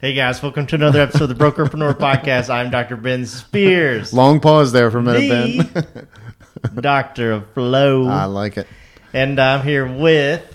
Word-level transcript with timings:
Hey 0.00 0.14
guys, 0.14 0.42
welcome 0.42 0.66
to 0.68 0.76
another 0.76 1.00
episode 1.00 1.30
of 1.30 1.36
the 1.38 1.44
Brokerpreneur 1.44 1.92
Podcast. 1.98 2.48
I'm 2.48 2.70
Dr. 2.70 2.96
Ben 2.96 3.26
Spears, 3.26 4.12
Long 4.14 4.40
pause 4.40 4.72
there 4.72 4.90
for 4.90 4.98
a 4.98 5.02
minute, 5.02 5.72
Ben. 5.74 6.06
Doctor 6.82 7.32
of 7.32 7.50
Flow, 7.52 8.06
I 8.08 8.24
like 8.24 8.56
it. 8.56 8.66
and 9.12 9.38
I'm 9.38 9.62
here 9.62 9.86
with 9.86 10.46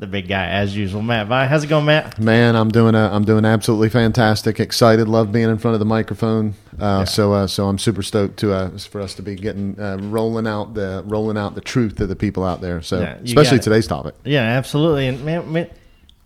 the 0.00 0.06
big 0.08 0.28
guy 0.28 0.46
as 0.46 0.76
usual, 0.76 1.02
Matt. 1.02 1.26
Vi. 1.28 1.46
How's 1.46 1.64
it 1.64 1.68
going, 1.68 1.84
Matt? 1.84 2.18
Man, 2.20 2.54
I'm 2.56 2.70
doing 2.70 2.94
a, 2.94 3.08
I'm 3.12 3.24
doing 3.24 3.44
absolutely 3.44 3.88
fantastic. 3.88 4.58
Excited, 4.60 5.06
love 5.08 5.30
being 5.32 5.48
in 5.48 5.58
front 5.58 5.74
of 5.74 5.78
the 5.80 5.86
microphone. 5.86 6.54
Uh, 6.80 7.04
So, 7.04 7.32
uh, 7.32 7.46
so 7.46 7.68
I'm 7.68 7.78
super 7.78 8.02
stoked 8.02 8.36
to 8.40 8.52
uh, 8.52 8.78
for 8.78 9.00
us 9.00 9.14
to 9.14 9.22
be 9.22 9.34
getting 9.36 9.78
uh, 9.80 9.96
rolling 10.00 10.46
out 10.48 10.74
the 10.74 11.02
rolling 11.06 11.36
out 11.36 11.54
the 11.54 11.60
truth 11.60 11.96
to 11.96 12.06
the 12.06 12.16
people 12.16 12.44
out 12.44 12.60
there. 12.60 12.82
So, 12.82 13.00
Yeah, 13.00 13.14
especially 13.24 13.58
today's 13.60 13.86
topic. 13.86 14.14
Yeah, 14.24 14.42
absolutely. 14.42 15.06
And 15.08 15.24
man, 15.24 15.52
man, 15.52 15.70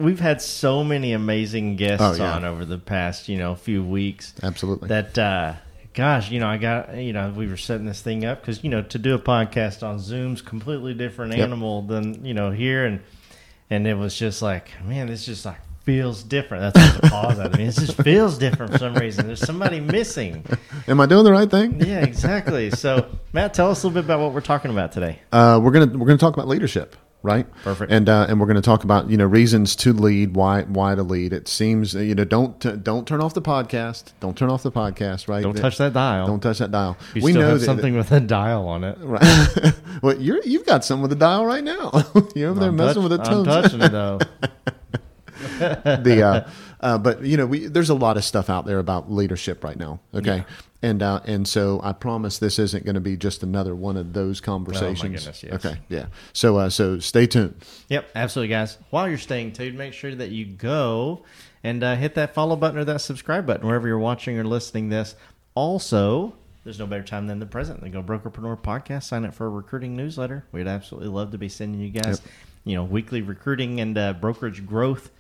we've 0.03 0.21
had 0.21 0.43
so 0.43 0.83
many 0.85 1.13
amazing 1.13 1.77
guests 1.77 2.03
Oh, 2.05 2.13
yeah. 2.15 2.35
on 2.37 2.45
over 2.45 2.65
the 2.65 2.79
past, 2.79 3.29
you 3.29 3.39
know, 3.39 3.55
few 3.55 3.83
weeks. 3.85 4.35
Absolutely. 4.43 4.89
that 4.89 5.17
uh 5.19 5.55
gosh 5.95 6.31
you 6.31 6.41
know 6.41 6.47
i 6.49 6.57
got 6.57 6.97
you 6.97 7.13
know 7.13 7.31
we 7.37 7.47
were 7.47 7.57
setting 7.59 7.85
this 7.85 8.01
thing 8.01 8.25
up 8.25 8.41
because 8.41 8.65
you 8.65 8.71
know 8.71 8.81
to 8.81 8.99
do 8.99 9.15
a 9.15 9.19
podcast 9.19 9.83
on 9.87 9.99
zoom's 9.99 10.41
completely 10.41 10.95
different 10.95 11.33
Yep. 11.37 11.41
animal 11.47 11.83
than 11.83 12.25
you 12.25 12.33
know 12.33 12.51
here 12.51 12.87
and 12.87 13.01
and 13.69 13.87
it 13.87 13.93
was 13.93 14.17
just 14.19 14.41
like 14.41 14.71
man 14.87 15.09
this 15.09 15.27
just 15.27 15.45
like 15.45 15.59
feels 15.85 16.23
different 16.23 16.73
that's 16.73 16.95
what 16.95 17.03
the 17.03 17.09
pause 17.11 17.39
out 17.39 17.47
of 17.53 17.59
me 17.59 17.65
it 17.67 17.75
just 17.75 18.01
feels 18.03 18.39
different 18.39 18.73
for 18.73 18.79
some 18.79 18.95
reason 18.95 19.27
there's 19.27 19.45
somebody 19.45 19.81
missing 19.81 20.43
Am 20.89 20.99
I 20.99 21.05
doing 21.05 21.25
the 21.25 21.33
right 21.33 21.51
thing? 21.51 21.79
yeah 21.85 22.01
exactly 22.01 22.71
so 22.71 23.07
matt 23.35 23.53
tell 23.53 23.71
us 23.71 23.83
a 23.83 23.87
little 23.87 24.01
bit 24.01 24.07
about 24.07 24.21
what 24.21 24.33
we're 24.33 24.41
talking 24.41 24.71
about 24.71 24.93
today 24.93 25.19
Uh, 25.31 25.61
we're 25.63 25.73
gonna 25.73 25.99
we're 25.99 26.07
gonna 26.07 26.17
talk 26.17 26.33
about 26.33 26.49
leadership, 26.49 26.97
right? 27.23 27.47
Perfect. 27.63 27.93
And 27.93 28.09
uh, 28.09 28.27
and 28.29 28.41
we're 28.41 28.47
gonna 28.47 28.61
talk 28.61 28.85
about 28.85 29.09
you 29.11 29.17
know 29.17 29.27
reasons 29.27 29.77
to 29.77 29.93
lead, 29.93 30.35
why 30.35 30.63
why 30.63 30.95
to 30.95 31.03
lead. 31.03 31.33
It 31.33 31.49
seems 31.49 31.95
you 31.95 32.15
know 32.15 32.25
don't 32.25 32.83
don't 32.85 33.07
turn 33.07 33.21
off 33.21 33.35
the 33.35 33.43
podcast. 33.43 34.13
Don't 34.21 34.37
turn 34.37 34.51
off 34.51 34.63
the 34.63 34.73
podcast. 34.73 35.29
Right? 35.29 35.43
don't 35.43 35.57
touch 35.57 35.79
that 35.79 35.93
dial 35.93 36.27
Don't 36.27 36.41
touch 36.41 36.59
that 36.59 36.71
dial. 36.71 36.97
you 37.15 37.23
still 37.23 37.43
have 37.43 37.63
something 37.63 37.97
with 37.97 38.11
a 38.13 38.21
dial 38.21 38.69
on 38.69 38.85
it 38.85 38.99
Right. 39.01 39.73
well, 40.03 40.21
you're 40.21 40.43
you've 40.43 40.67
got 40.67 40.85
some 40.85 41.03
with 41.03 41.13
a 41.13 41.17
dial 41.17 41.47
right 41.47 41.65
now. 41.65 41.91
you're 42.35 42.51
over 42.51 42.61
there 42.61 42.69
I'm 42.71 42.77
messing 42.77 43.03
touch- 43.03 43.11
with 43.11 43.25
the 43.25 43.31
I'm 43.31 43.45
touching 43.45 43.81
it 43.83 43.93
though 43.93 44.19
the 45.59 46.23
uh, 46.23 46.51
uh, 46.83 46.99
but 46.99 47.23
you 47.23 47.37
know 47.37 47.47
we 47.47 47.67
there's 47.67 47.91
a 47.91 47.95
lot 47.95 48.17
of 48.17 48.25
stuff 48.25 48.51
out 48.51 48.67
there 48.67 48.79
about 48.79 49.11
leadership 49.11 49.63
right 49.65 49.79
now. 49.79 50.01
Okay. 50.15 50.45
And 50.85 51.01
uh, 51.01 51.21
and 51.25 51.47
so 51.47 51.81
I 51.85 51.93
promise 51.93 52.39
this 52.39 52.59
isn't 52.59 52.85
going 52.85 52.97
to 52.97 53.01
be 53.01 53.17
just 53.17 53.45
another 53.45 53.73
one 53.73 53.97
of 53.97 54.15
those 54.15 54.41
conversations. 54.41 55.01
Oh, 55.01 55.31
goodness, 55.31 55.43
yes. 55.45 55.53
Okay, 55.65 55.79
yeah. 55.89 56.07
So 56.33 56.57
uh, 56.57 56.71
so 56.71 56.99
stay 56.99 57.29
tuned. 57.29 57.55
Yep, 57.89 58.11
absolutely, 58.17 58.49
guys. 58.49 58.79
While 58.91 59.09
you're 59.09 59.17
staying 59.17 59.53
tuned, 59.53 59.79
make 59.79 59.93
sure 59.93 60.13
that 60.13 60.31
you 60.31 60.45
go 60.45 61.23
and 61.63 61.85
uh, 61.85 61.95
hit 61.95 62.17
that 62.17 62.35
follow 62.35 62.57
button 62.57 62.81
or 62.81 62.85
that 62.85 63.01
subscribe 63.01 63.47
button 63.47 63.65
wherever 63.65 63.87
you're 63.87 63.97
watching 63.97 64.37
or 64.39 64.43
listening 64.43 64.89
this. 64.89 65.15
Also, 65.55 66.35
there's 66.65 66.81
no 66.81 66.87
better 66.87 67.05
time 67.05 67.29
than 67.29 67.39
the 67.39 67.47
present 67.47 67.81
to 67.85 67.89
go 67.89 68.03
Brokerpreneur 68.03 68.61
Podcast. 68.61 69.05
Sign 69.05 69.25
up 69.25 69.35
for 69.35 69.47
a 69.47 69.51
recruiting 69.51 69.95
newsletter. 69.95 70.45
We'd 70.51 70.67
absolutely 70.67 71.11
love 71.11 71.31
to 71.31 71.39
be 71.39 71.49
sending 71.49 71.81
you 71.81 71.91
guys, 71.91 72.21
you 72.65 72.75
know, 72.75 72.83
weekly 72.83 73.23
recruiting 73.23 73.81
and 73.81 73.97
uh, 73.97 74.15
brokerage 74.15 74.67
growth 74.67 75.11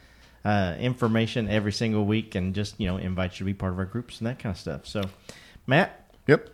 uh, 0.44 0.74
information 0.78 1.48
every 1.48 1.72
single 1.72 2.04
week, 2.04 2.34
and 2.34 2.54
just 2.54 2.78
you 2.80 2.86
know, 2.86 2.96
invite 2.96 3.32
you 3.32 3.38
to 3.38 3.44
be 3.44 3.54
part 3.54 3.72
of 3.72 3.78
our 3.78 3.84
groups 3.84 4.18
and 4.18 4.26
that 4.26 4.38
kind 4.38 4.53
of 4.54 4.58
stuff. 4.60 4.86
So, 4.86 5.03
Matt, 5.66 6.10
Yep. 6.26 6.50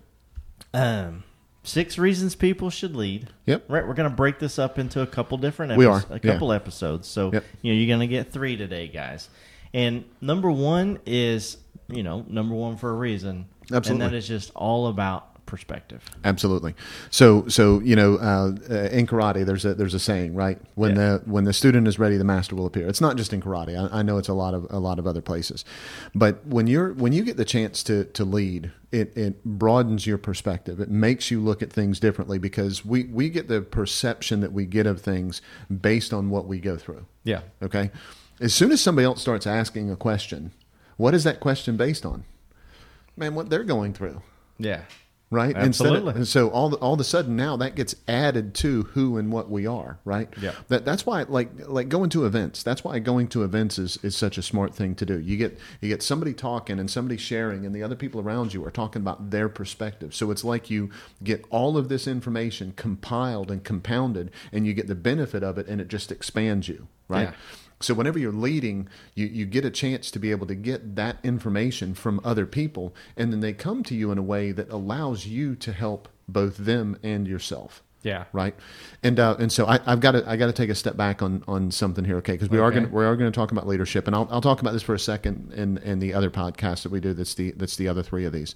um, 0.75 1.25
six 1.63 1.99
reasons 1.99 2.35
people 2.35 2.71
should 2.71 2.95
lead. 2.97 3.29
Yep. 3.47 3.65
Right, 3.69 3.87
we're 3.87 3.95
going 3.95 4.09
to 4.11 4.15
break 4.17 4.39
this 4.39 4.59
up 4.59 4.79
into 4.79 5.01
a 5.03 5.07
couple 5.07 5.39
different 5.39 5.77
We 5.77 5.87
episodes, 5.87 6.11
are, 6.11 6.15
a 6.17 6.21
yeah. 6.23 6.33
couple 6.33 6.53
episodes. 6.53 7.09
So, 7.09 7.33
Yep. 7.33 7.45
you 7.63 7.73
know, 7.73 7.79
you're 7.79 7.89
going 7.89 8.07
to 8.09 8.13
get 8.13 8.33
three 8.33 8.57
today, 8.57 8.89
guys. 8.89 9.29
And 9.75 10.05
number 10.21 10.51
one 10.51 10.99
is, 11.05 11.59
you 11.89 12.03
know, 12.03 12.25
number 12.29 12.55
one 12.55 12.77
for 12.77 12.91
a 12.91 12.95
reason. 12.95 13.47
Absolutely. 13.73 13.91
And 14.07 14.13
that 14.13 14.17
is 14.17 14.27
just 14.27 14.51
all 14.55 14.87
about 14.87 15.38
perspective. 15.49 16.05
Absolutely. 16.25 16.75
So 17.11 17.49
so 17.49 17.81
you 17.81 17.97
know 17.97 18.17
uh, 18.19 18.53
in 18.93 19.07
karate 19.09 19.45
there's 19.45 19.65
a 19.65 19.75
there's 19.75 19.95
a 19.95 19.99
saying 19.99 20.35
right 20.35 20.61
when 20.77 20.91
Yeah. 20.91 20.97
the 21.19 21.23
when 21.31 21.43
the 21.45 21.53
student 21.53 21.89
is 21.89 21.99
ready 21.99 22.17
the 22.17 22.25
master 22.25 22.55
will 22.55 22.67
appear. 22.67 22.87
It's 22.87 23.01
not 23.01 23.17
just 23.17 23.33
in 23.33 23.41
karate. 23.43 23.75
I, 23.77 23.99
I 23.99 24.03
know 24.03 24.19
it's 24.19 24.29
a 24.29 24.35
lot 24.35 24.55
of 24.55 24.67
a 24.71 24.79
lot 24.79 24.99
of 25.01 25.07
other 25.07 25.21
places, 25.23 25.65
but 26.15 26.47
when 26.47 26.67
you're 26.69 26.93
when 26.93 27.13
you 27.13 27.25
get 27.25 27.37
the 27.37 27.45
chance 27.45 27.83
to 27.85 28.05
to 28.05 28.25
lead, 28.25 28.71
it 28.93 29.17
it 29.17 29.43
broadens 29.45 30.07
your 30.07 30.19
perspective. 30.19 30.79
It 30.81 30.91
makes 30.91 31.31
you 31.31 31.41
look 31.41 31.63
at 31.63 31.73
things 31.73 31.99
differently 31.99 32.39
because 32.39 32.85
we 32.85 33.05
we 33.05 33.29
get 33.31 33.49
the 33.49 33.61
perception 33.63 34.41
that 34.41 34.53
we 34.53 34.67
get 34.67 34.87
of 34.87 35.01
things 35.01 35.43
based 35.69 36.13
on 36.13 36.31
what 36.31 36.47
we 36.47 36.61
go 36.61 36.77
through. 36.77 37.07
Yeah. 37.25 37.41
Okay. 37.63 37.91
As 38.41 38.55
soon 38.55 38.71
as 38.71 38.81
somebody 38.81 39.05
else 39.07 39.21
starts 39.21 39.47
asking 39.49 39.91
a 39.91 39.97
question, 39.97 40.53
what 40.97 41.15
is 41.15 41.25
that 41.25 41.41
question 41.41 41.77
based 41.77 42.07
on? 42.07 42.23
Man, 43.17 43.35
what 43.35 43.51
they're 43.51 43.65
going 43.65 43.95
through 43.95 44.23
Yeah. 44.59 44.83
Right? 45.31 45.55
Absolutely. 45.55 46.21
Of, 46.21 46.29
so 46.29 46.49
all 46.49 46.75
all 46.77 46.95
of 46.95 47.01
a 47.01 47.05
sudden 47.05 47.37
now 47.37 47.57
that 47.59 47.75
gets 47.75 47.95
added 48.07 48.55
to 48.57 48.85
who 48.95 49.19
and 49.19 49.31
what 49.31 49.51
we 49.51 49.67
are, 49.67 49.99
right? 50.05 50.29
Yeah. 50.41 50.53
That 50.69 50.85
that's 50.85 51.05
why 51.05 51.23
like 51.23 51.51
like 51.69 51.89
going 51.89 52.11
to 52.11 52.25
events. 52.25 52.63
That's 52.63 52.83
why 52.83 52.99
going 52.99 53.29
to 53.29 53.45
events 53.45 53.79
is, 53.79 53.99
is 54.03 54.17
such 54.17 54.39
a 54.39 54.43
smart 54.43 54.75
thing 54.75 54.95
to 54.97 55.07
do. 55.07 55.19
You 55.19 55.37
get 55.37 55.59
you 55.81 55.89
get 55.89 56.03
somebody 56.03 56.33
talking 56.33 56.79
and 56.79 56.91
somebody 56.91 57.17
sharing, 57.17 57.67
and 57.67 57.75
the 57.75 57.83
other 57.83 57.97
people 57.97 58.21
around 58.21 58.55
you 58.55 58.65
are 58.65 58.71
talking 58.71 59.03
about 59.03 59.31
their 59.31 59.49
perspective. 59.49 60.15
So 60.15 60.31
it's 60.31 60.45
like 60.45 60.71
you 60.71 60.91
get 61.23 61.45
all 61.51 61.77
of 61.77 61.89
this 61.89 62.07
information 62.07 62.73
compiled 62.77 63.51
and 63.51 63.63
compounded, 63.63 64.31
and 64.53 64.67
you 64.67 64.73
get 64.73 64.87
the 64.87 64.95
benefit 64.95 65.43
of 65.43 65.59
it, 65.59 65.69
and 65.69 65.81
it 65.81 65.89
just 65.89 66.11
expands 66.11 66.69
you, 66.69 66.89
right? 67.09 67.29
Yeah. 67.29 67.35
So 67.81 67.95
whenever 67.95 68.19
you're 68.19 68.33
leading, 68.33 68.89
you, 69.15 69.27
you 69.27 69.47
get 69.47 69.65
a 69.65 69.71
chance 69.71 70.11
to 70.11 70.19
be 70.19 70.31
able 70.31 70.47
to 70.49 70.55
get 70.55 70.97
that 70.97 71.19
information 71.23 71.95
from 71.95 72.21
other 72.25 72.45
people, 72.47 72.95
and 73.17 73.33
then 73.33 73.41
they 73.41 73.53
come 73.53 73.83
to 73.85 73.95
you 73.95 74.11
in 74.11 74.19
a 74.19 74.23
way 74.23 74.51
that 74.53 74.69
allows 74.71 75.27
you 75.27 75.55
to 75.57 75.73
help 75.73 76.09
both 76.29 76.57
them 76.57 76.99
and 77.03 77.27
yourself. 77.29 77.83
Yeah. 78.03 78.25
Right. 78.33 78.55
And 79.03 79.19
uh, 79.19 79.37
and 79.41 79.51
so 79.51 79.67
I, 79.67 79.81
I've 79.85 80.01
got 80.01 80.13
to 80.13 80.29
I 80.29 80.37
got 80.37 80.47
to 80.47 80.53
take 80.53 80.71
a 80.71 80.75
step 80.75 80.97
back 80.97 81.21
on 81.21 81.43
on 81.49 81.73
something 81.73 82.05
here, 82.05 82.17
okay? 82.19 82.33
Because 82.33 82.49
we 82.49 82.59
are 82.59 82.67
Okay. 82.67 82.81
going 82.81 82.93
we 82.93 83.05
are 83.05 83.17
going 83.17 83.31
to 83.31 83.35
talk 83.35 83.51
about 83.51 83.67
leadership, 83.67 84.07
and 84.07 84.15
I'll 84.15 84.29
I'll 84.31 84.41
talk 84.41 84.61
about 84.61 84.73
this 84.73 84.83
for 84.85 84.95
a 84.95 84.99
second 85.01 85.53
in 85.53 85.79
in 85.79 85.99
the 85.99 86.15
other 86.15 86.31
podcast 86.31 86.85
that 86.85 86.93
we 86.93 87.01
do. 87.01 87.13
That's 87.13 87.35
the 87.35 87.51
that's 87.57 87.75
the 87.77 87.89
other 87.89 88.05
three 88.05 88.25
of 88.25 88.33
these. 88.33 88.55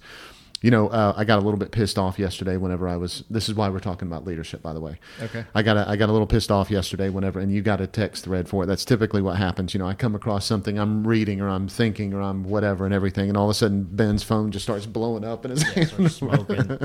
You 0.63 0.71
know, 0.71 0.87
uh, 0.87 1.13
I 1.17 1.25
got 1.25 1.39
a 1.39 1.41
little 1.41 1.59
bit 1.59 1.71
pissed 1.71 1.97
off 1.99 2.17
yesterday 2.17 2.55
whenever 2.55 2.87
I 2.87 2.95
was. 2.95 3.25
This 3.29 3.49
is 3.49 3.53
why 3.53 3.67
we're 3.67 3.81
talking 3.81 4.07
about 4.07 4.23
leadership, 4.25 4.61
by 4.61 4.71
the 4.71 4.79
way. 4.79 4.97
Okay. 5.21 5.43
I 5.53 5.61
got 5.61 5.75
a, 5.75 5.89
I 5.89 5.97
got 5.97 6.07
a 6.07 6.13
little 6.13 6.25
pissed 6.25 6.51
off 6.51 6.71
yesterday 6.71 7.09
whenever, 7.09 7.41
and 7.41 7.51
you 7.51 7.61
got 7.61 7.81
a 7.81 7.85
text 7.85 8.23
thread 8.23 8.47
for 8.47 8.63
it. 8.63 8.67
That's 8.67 8.85
typically 8.85 9.21
what 9.21 9.35
happens. 9.35 9.73
You 9.73 9.81
know, 9.81 9.87
I 9.87 9.93
come 9.93 10.15
across 10.15 10.45
something 10.45 10.79
I'm 10.79 11.05
reading 11.05 11.41
or 11.41 11.49
I'm 11.49 11.67
thinking 11.67 12.13
or 12.13 12.21
I'm 12.21 12.45
whatever 12.45 12.85
and 12.85 12.93
everything, 12.93 13.27
and 13.27 13.37
all 13.37 13.43
of 13.43 13.49
a 13.51 13.53
sudden 13.55 13.83
Ben's 13.83 14.23
phone 14.23 14.51
just 14.51 14.63
starts 14.63 14.85
blowing 14.85 15.25
up 15.25 15.43
and 15.43 15.59
his 15.59 15.75
Yeah, 15.99 16.07
smoking. 16.07 16.79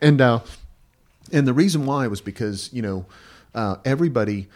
and 0.00 0.20
uh, 0.20 0.40
and 1.32 1.46
the 1.48 1.54
reason 1.54 1.86
why 1.86 2.06
was 2.08 2.20
because 2.20 2.70
you 2.70 2.82
know 2.82 3.06
uh, 3.54 3.76
everybody 3.86 4.48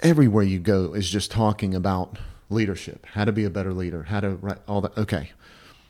everywhere 0.00 0.42
you 0.42 0.58
go 0.58 0.94
is 0.94 1.08
just 1.08 1.30
talking 1.30 1.76
about 1.76 2.18
leadership, 2.50 3.06
how 3.12 3.24
to 3.24 3.30
be 3.30 3.44
a 3.44 3.50
better 3.50 3.72
leader, 3.72 4.02
how 4.04 4.18
to 4.18 4.30
write 4.30 4.58
all 4.66 4.80
that. 4.80 4.98
Okay, 4.98 5.30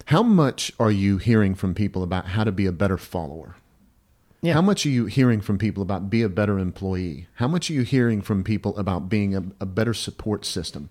how 0.08 0.22
much 0.22 0.72
are 0.80 0.90
you 0.90 1.18
hearing 1.18 1.54
from 1.54 1.74
people 1.74 2.02
about 2.02 2.28
how 2.28 2.42
to 2.42 2.50
be 2.50 2.64
a 2.64 2.72
better 2.72 2.96
follower? 2.96 3.56
Yeah. 4.40 4.54
How 4.54 4.62
much 4.62 4.86
are 4.86 4.88
you 4.88 5.04
hearing 5.04 5.42
from 5.42 5.58
people 5.58 5.82
about 5.82 6.08
be 6.08 6.22
a 6.22 6.30
better 6.30 6.58
employee? 6.58 7.26
How 7.34 7.46
much 7.46 7.68
are 7.68 7.74
you 7.74 7.82
hearing 7.82 8.22
from 8.22 8.42
people 8.42 8.74
about 8.78 9.10
being 9.10 9.36
a, 9.36 9.44
a 9.60 9.66
better 9.66 9.92
support 9.92 10.46
system? 10.46 10.88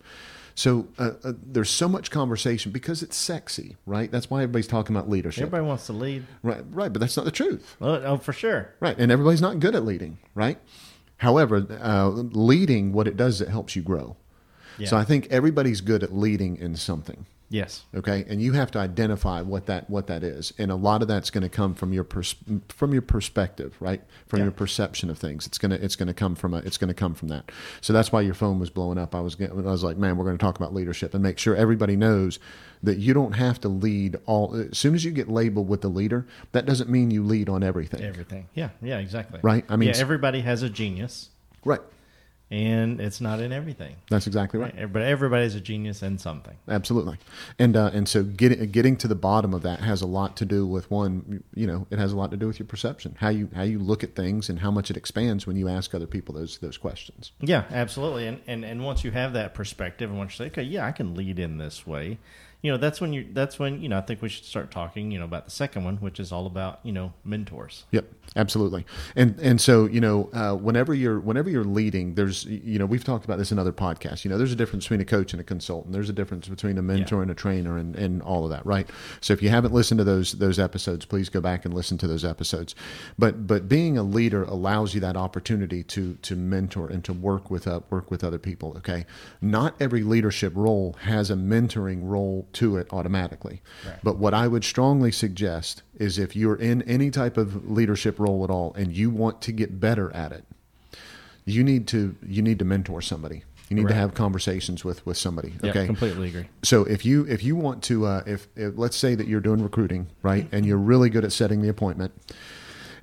So 0.53 0.87
uh, 0.99 1.13
uh, 1.23 1.33
there's 1.43 1.71
so 1.71 1.89
much 1.89 2.11
conversation 2.11 2.71
because 2.71 3.01
it's 3.01 3.17
sexy, 3.17 3.75
right? 3.87 4.11
That's 4.11 4.29
why 4.29 4.43
everybody's 4.43 4.67
talking 4.67 4.95
about 4.95 5.09
leadership, 5.09 5.41
Everybody 5.43 5.65
wants 5.65 5.87
to 5.87 5.93
lead. 5.93 6.23
right? 6.43 6.63
Right, 6.69 6.93
but 6.93 6.99
that's 6.99 7.17
not 7.17 7.25
the 7.25 7.31
truth. 7.31 7.75
Oh, 7.81 7.93
oh, 7.95 8.17
for 8.17 8.33
sure. 8.33 8.69
Right. 8.79 8.95
And 8.99 9.11
everybody's 9.11 9.41
not 9.41 9.59
good 9.59 9.73
at 9.73 9.83
leading, 9.83 10.19
right? 10.35 10.59
However, 11.17 11.65
uh, 11.81 12.09
leading, 12.09 12.93
what 12.93 13.07
it 13.07 13.17
does 13.17 13.35
is 13.35 13.41
it 13.41 13.49
helps 13.49 13.75
you 13.75 13.81
grow. 13.81 14.15
Yeah. 14.77 14.89
So 14.89 14.97
I 14.97 15.03
think 15.03 15.25
everybody's 15.31 15.81
good 15.81 16.03
at 16.03 16.13
leading 16.15 16.55
in 16.57 16.75
something. 16.75 17.25
Yes. 17.49 17.85
Okay, 17.95 18.25
and 18.27 18.41
you 18.41 18.51
have 18.53 18.71
to 18.71 18.79
identify 18.79 19.41
what 19.41 19.67
that 19.67 19.89
what 19.89 20.07
that 20.07 20.21
is, 20.21 20.51
and 20.57 20.69
a 20.69 20.75
lot 20.75 21.01
of 21.01 21.07
that's 21.07 21.29
going 21.29 21.43
to 21.43 21.49
come 21.49 21.73
from 21.75 21.93
your 21.93 22.03
pers- 22.03 22.35
from 22.67 22.91
your 22.91 23.01
perspective, 23.01 23.75
right? 23.79 24.01
From 24.27 24.39
Yeah. 24.39 24.45
your 24.45 24.51
perception 24.51 25.09
of 25.09 25.17
things. 25.17 25.47
It's 25.47 25.57
gonna 25.57 25.75
it's 25.75 25.95
gonna 25.95 26.13
come 26.13 26.35
from 26.35 26.53
a, 26.53 26.57
it's 26.57 26.77
gonna 26.77 26.93
come 26.93 27.13
from 27.13 27.29
that. 27.29 27.49
So 27.79 27.93
that's 27.93 28.11
why 28.11 28.19
your 28.19 28.33
phone 28.33 28.59
was 28.59 28.69
blowing 28.69 28.97
up. 28.97 29.15
I 29.15 29.21
was 29.21 29.37
I 29.41 29.45
was 29.53 29.81
like, 29.83 29.95
man, 29.95 30.17
we're 30.17 30.25
going 30.25 30.37
to 30.37 30.41
talk 30.43 30.57
about 30.57 30.73
leadership 30.73 31.13
and 31.13 31.23
make 31.23 31.37
sure 31.39 31.55
everybody 31.55 31.95
knows 31.95 32.37
that 32.83 32.97
you 32.97 33.13
don't 33.13 33.31
have 33.33 33.61
to 33.61 33.69
lead 33.69 34.17
all. 34.25 34.53
As 34.53 34.77
soon 34.77 34.93
as 34.93 35.05
you 35.05 35.11
get 35.11 35.29
labeled 35.29 35.69
with 35.69 35.79
the 35.81 35.87
leader, 35.89 36.27
that 36.51 36.65
doesn't 36.65 36.89
mean 36.89 37.11
you 37.11 37.23
lead 37.23 37.47
on 37.47 37.63
everything. 37.63 38.03
Everything. 38.03 38.47
Yeah. 38.55 38.69
Yeah. 38.81 38.97
Exactly. 38.99 39.39
Right. 39.41 39.63
I 39.69 39.77
mean, 39.77 39.89
yeah. 39.89 39.95
Everybody 39.97 40.41
has 40.41 40.63
a 40.63 40.69
genius, 40.69 41.29
Right. 41.63 41.81
And 42.49 43.01
it's 43.01 43.19
not 43.19 43.41
in 43.41 43.51
everything. 43.51 43.95
That's 44.09 44.25
exactly 44.25 44.59
right. 44.59 44.73
Right. 44.75 44.91
But 44.91 45.01
everybody's 45.01 45.55
a 45.55 45.61
genius 45.61 46.01
in 46.01 46.17
something. 46.17 46.55
Absolutely, 46.67 47.17
and 47.59 47.75
uh, 47.75 47.91
and 47.93 48.07
so 48.07 48.23
getting 48.23 48.71
getting 48.71 48.95
to 48.97 49.07
the 49.07 49.15
bottom 49.15 49.53
of 49.53 49.63
that 49.63 49.79
has 49.79 50.01
a 50.01 50.07
lot 50.07 50.37
to 50.37 50.45
do 50.45 50.65
with 50.65 50.89
one. 50.89 51.43
You 51.53 51.67
know, 51.67 51.87
it 51.89 51.99
has 51.99 52.13
a 52.13 52.15
lot 52.15 52.31
to 52.31 52.37
do 52.37 52.47
with 52.47 52.59
your 52.59 52.67
perception, 52.67 53.15
how 53.19 53.29
you 53.29 53.49
how 53.53 53.63
you 53.63 53.79
look 53.79 54.03
at 54.03 54.15
things, 54.15 54.49
and 54.49 54.59
how 54.59 54.71
much 54.71 54.89
it 54.89 54.97
expands 54.97 55.45
when 55.45 55.57
you 55.57 55.67
ask 55.67 55.93
other 55.93 56.07
people 56.07 56.35
those 56.35 56.57
those 56.59 56.77
questions. 56.77 57.31
Yeah, 57.41 57.65
absolutely. 57.71 58.27
And, 58.27 58.41
and 58.47 58.63
and 58.63 58.83
once 58.83 59.03
you 59.03 59.11
have 59.11 59.33
that 59.33 59.53
perspective, 59.53 60.09
and 60.09 60.17
once 60.17 60.33
you 60.33 60.45
say, 60.45 60.51
okay, 60.51 60.63
yeah, 60.63 60.85
I 60.85 60.91
can 60.91 61.15
lead 61.15 61.39
in 61.39 61.57
this 61.57 61.85
way, 61.85 62.17
you 62.61 62.71
know 62.71 62.77
that's 62.77 62.99
when 62.99 63.13
you 63.13 63.27
that's 63.33 63.59
when 63.59 63.81
you 63.81 63.87
know 63.87 63.97
I 63.97 64.01
think 64.01 64.21
we 64.21 64.29
should 64.29 64.43
start 64.45 64.71
talking 64.71 65.11
you 65.11 65.19
know 65.19 65.25
about 65.25 65.45
the 65.45 65.51
second 65.51 65.83
one, 65.83 65.97
which 65.97 66.19
is 66.19 66.31
all 66.31 66.47
about 66.47 66.79
you 66.83 66.91
know 66.91 67.13
mentors. 67.23 67.85
Yep, 67.91 68.05
absolutely. 68.35 68.85
And 69.15 69.39
and 69.39 69.61
so 69.61 69.85
you 69.85 70.01
know, 70.01 70.29
uh, 70.33 70.55
whenever 70.55 70.93
you're 70.93 71.19
whenever 71.19 71.49
you're 71.51 71.63
leading, 71.63 72.15
there's 72.15 72.45
you 72.45 72.79
know 72.79 72.85
we've 72.87 73.03
talked 73.03 73.25
about 73.25 73.37
this 73.37 73.51
in 73.51 73.59
other 73.59 73.71
podcasts. 73.71 74.23
You 74.25 74.31
know, 74.31 74.37
there's 74.39 74.51
a 74.51 74.55
difference 74.55 74.85
between 74.85 75.01
a 75.01 75.05
coach 75.05 75.33
and 75.33 75.39
a 75.39 75.43
consultant. 75.43 75.93
There's 75.93 76.09
a 76.09 76.13
difference 76.13 76.47
between 76.47 76.77
a 76.79 76.81
mentor 76.81 77.17
Yeah. 77.17 77.21
and 77.23 77.31
a 77.31 77.35
trainer, 77.35 77.77
and, 77.77 77.95
and 77.95 78.21
all 78.23 78.43
of 78.43 78.49
that, 78.49 78.65
right? 78.65 78.89
So 79.21 79.33
if 79.33 79.43
you 79.43 79.49
haven't 79.49 79.73
listened 79.73 79.99
to 79.99 80.03
those 80.03 80.33
those 80.33 80.57
episodes, 80.57 81.05
please 81.05 81.29
go 81.29 81.39
back 81.41 81.63
and 81.63 81.73
listen 81.75 81.97
to 81.99 82.07
those 82.07 82.25
episodes. 82.25 82.73
But 83.19 83.45
but 83.45 83.69
being 83.69 83.97
a 83.99 84.03
leader 84.03 84.43
allows 84.43 84.95
you 84.95 84.99
that 85.01 85.15
opportunity 85.15 85.83
to 85.83 86.15
to 86.15 86.35
mentor 86.35 86.89
and 86.89 87.03
to 87.05 87.13
work 87.13 87.51
with 87.51 87.67
uh, 87.67 87.81
work 87.91 88.09
with 88.09 88.23
other 88.23 88.39
people. 88.39 88.73
Okay, 88.77 89.05
not 89.41 89.75
every 89.79 90.01
leadership 90.01 90.53
role 90.55 90.95
has 91.01 91.29
a 91.29 91.35
mentoring 91.35 91.99
role 92.01 92.46
to 92.53 92.77
it 92.77 92.87
automatically. 92.91 93.61
Right. 93.85 93.95
But 94.03 94.17
what 94.17 94.33
I 94.33 94.47
would 94.47 94.63
strongly 94.63 95.11
suggest 95.11 95.83
is 95.95 96.17
if 96.19 96.35
you're 96.35 96.55
in 96.55 96.81
any 96.83 97.11
type 97.11 97.37
of 97.37 97.69
leadership 97.69 98.19
role 98.19 98.43
at 98.43 98.49
all 98.49 98.73
and 98.75 98.91
you 98.91 99.09
want 99.09 99.41
to 99.43 99.51
get 99.51 99.79
better 99.79 100.13
at 100.13 100.31
it, 100.31 100.43
you 101.45 101.63
need 101.63 101.87
to 101.87 102.15
you 102.25 102.41
need 102.41 102.59
to 102.59 102.65
mentor 102.65 103.01
somebody. 103.01 103.43
You 103.69 103.75
need 103.75 103.83
Right. 103.83 103.89
to 103.89 103.95
have 103.95 104.13
conversations 104.13 104.85
with 104.85 105.05
with 105.05 105.17
somebody. 105.17 105.53
Yeah, 105.61 105.71
Okay. 105.71 105.85
completely 105.85 106.29
agree. 106.29 106.47
So 106.63 106.83
if 106.85 107.05
you 107.05 107.25
if 107.27 107.43
you 107.43 107.55
want 107.55 107.83
to 107.83 108.05
uh, 108.05 108.23
if, 108.25 108.47
if 108.55 108.73
let's 108.77 108.95
say 108.97 109.15
that 109.15 109.27
you're 109.27 109.41
doing 109.41 109.61
recruiting 109.61 110.07
right 110.23 110.47
and 110.51 110.65
you're 110.65 110.77
really 110.77 111.09
good 111.09 111.25
at 111.25 111.31
setting 111.33 111.61
the 111.61 111.69
appointment 111.69 112.13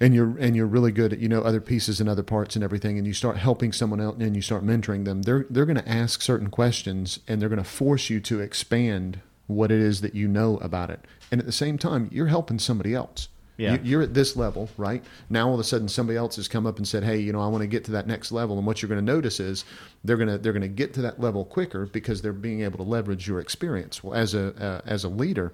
and 0.00 0.14
you're 0.14 0.36
and 0.38 0.56
you're 0.56 0.66
really 0.66 0.90
good 0.90 1.12
at 1.12 1.18
you 1.20 1.28
know 1.28 1.42
other 1.42 1.60
pieces 1.60 2.00
and 2.00 2.08
other 2.08 2.22
parts 2.22 2.56
and 2.56 2.64
everything 2.64 2.98
and 2.98 3.06
you 3.06 3.12
start 3.14 3.36
helping 3.36 3.72
someone 3.72 4.00
else 4.00 4.16
and 4.18 4.34
you 4.34 4.42
start 4.42 4.64
mentoring 4.64 5.04
them 5.04 5.22
they're 5.22 5.46
they're 5.50 5.66
going 5.66 5.76
to 5.76 5.88
ask 5.88 6.20
certain 6.20 6.50
questions 6.50 7.20
and 7.28 7.40
they're 7.40 7.48
going 7.48 7.62
to 7.62 7.68
force 7.68 8.10
you 8.10 8.18
to 8.20 8.40
expand 8.40 9.20
what 9.46 9.70
it 9.70 9.80
is 9.80 10.00
that 10.00 10.14
you 10.14 10.26
know 10.28 10.56
about 10.58 10.90
it. 10.90 11.00
And 11.30 11.40
at 11.40 11.46
the 11.46 11.52
same 11.52 11.78
time 11.78 12.08
you're 12.12 12.26
helping 12.28 12.58
somebody 12.58 12.94
else. 12.94 13.28
Yeah. 13.56 13.74
You- 13.74 13.80
you're 13.84 14.02
at 14.02 14.14
this 14.14 14.34
level 14.36 14.68
right? 14.76 15.04
Now 15.30 15.48
all 15.48 15.54
of 15.54 15.60
a 15.60 15.64
sudden 15.64 15.88
somebody 15.88 16.16
else 16.16 16.36
has 16.36 16.48
come 16.48 16.66
up 16.66 16.76
and 16.78 16.88
said 16.88 17.04
hey 17.04 17.18
you 17.18 17.32
know 17.32 17.40
i 17.40 17.46
want 17.46 17.62
to 17.62 17.68
get 17.68 17.84
to 17.84 17.92
that 17.92 18.06
next 18.06 18.32
level. 18.32 18.56
And 18.58 18.66
what 18.66 18.82
you're 18.82 18.88
going 18.88 19.04
to 19.04 19.12
notice 19.12 19.38
is 19.40 19.64
they're 20.02 20.16
going 20.16 20.28
to 20.28 20.38
they're 20.38 20.52
going 20.52 20.62
to 20.62 20.68
get 20.68 20.92
to 20.94 21.02
that 21.02 21.20
level 21.20 21.44
quicker 21.44 21.86
because 21.86 22.22
they're 22.22 22.32
being 22.32 22.62
able 22.62 22.78
to 22.78 22.84
leverage 22.84 23.28
your 23.28 23.40
experience. 23.40 24.02
Well 24.02 24.14
as 24.14 24.34
a 24.34 24.54
uh, 24.62 24.80
as 24.86 25.04
a 25.04 25.08
leader 25.08 25.52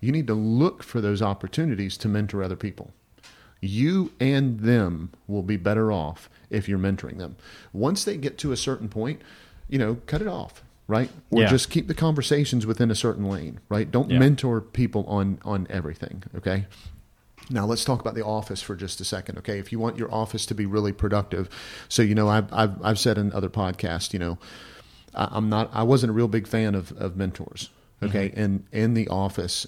you 0.00 0.10
need 0.10 0.26
to 0.26 0.34
look 0.34 0.82
for 0.82 1.00
those 1.00 1.22
opportunities 1.22 1.96
to 1.98 2.08
mentor 2.08 2.42
other 2.42 2.56
people. 2.56 2.90
You 3.60 4.10
and 4.18 4.58
them 4.60 5.12
will 5.28 5.42
be 5.44 5.56
better 5.56 5.92
off 5.92 6.28
if 6.50 6.68
you're 6.68 6.78
mentoring 6.78 7.18
them. 7.18 7.36
Once 7.72 8.02
they 8.02 8.16
get 8.16 8.36
to 8.38 8.50
a 8.50 8.56
certain 8.56 8.88
point, 8.88 9.22
you 9.68 9.78
know, 9.78 9.98
cut 10.06 10.20
it 10.20 10.26
off, 10.26 10.64
right? 10.92 11.10
Or 11.30 11.40
Yeah. 11.42 11.48
just 11.48 11.70
keep 11.70 11.88
the 11.88 11.94
conversations 11.94 12.66
within 12.66 12.90
a 12.90 12.94
certain 12.94 13.24
lane, 13.28 13.58
right? 13.70 13.90
Don't 13.90 14.10
Yeah. 14.10 14.18
mentor 14.18 14.60
people 14.60 15.04
on 15.08 15.38
on 15.42 15.66
everything, 15.70 16.22
okay? 16.36 16.66
Now 17.50 17.64
let's 17.66 17.84
talk 17.84 18.00
about 18.00 18.14
the 18.14 18.24
office 18.24 18.60
for 18.62 18.76
just 18.76 19.00
a 19.00 19.04
second, 19.04 19.38
okay? 19.38 19.58
If 19.58 19.72
you 19.72 19.78
want 19.78 19.96
your 19.96 20.12
office 20.14 20.44
to 20.46 20.54
be 20.54 20.66
really 20.66 20.92
productive, 20.92 21.48
so 21.88 22.02
you 22.02 22.14
know, 22.14 22.28
I've 22.28 22.52
I've, 22.52 22.74
I've 22.84 22.98
said 22.98 23.16
in 23.18 23.32
other 23.32 23.48
podcasts, 23.48 24.12
you 24.12 24.18
know, 24.18 24.38
I, 25.14 25.28
I'm 25.32 25.48
not, 25.48 25.70
I 25.72 25.82
wasn't 25.82 26.10
a 26.10 26.12
real 26.12 26.28
big 26.28 26.46
fan 26.46 26.74
of 26.74 26.92
of 26.92 27.16
mentors, 27.16 27.70
okay? 28.02 28.28
Mm-hmm. 28.28 28.40
And 28.40 28.64
in 28.70 28.94
the 28.94 29.08
office, 29.08 29.66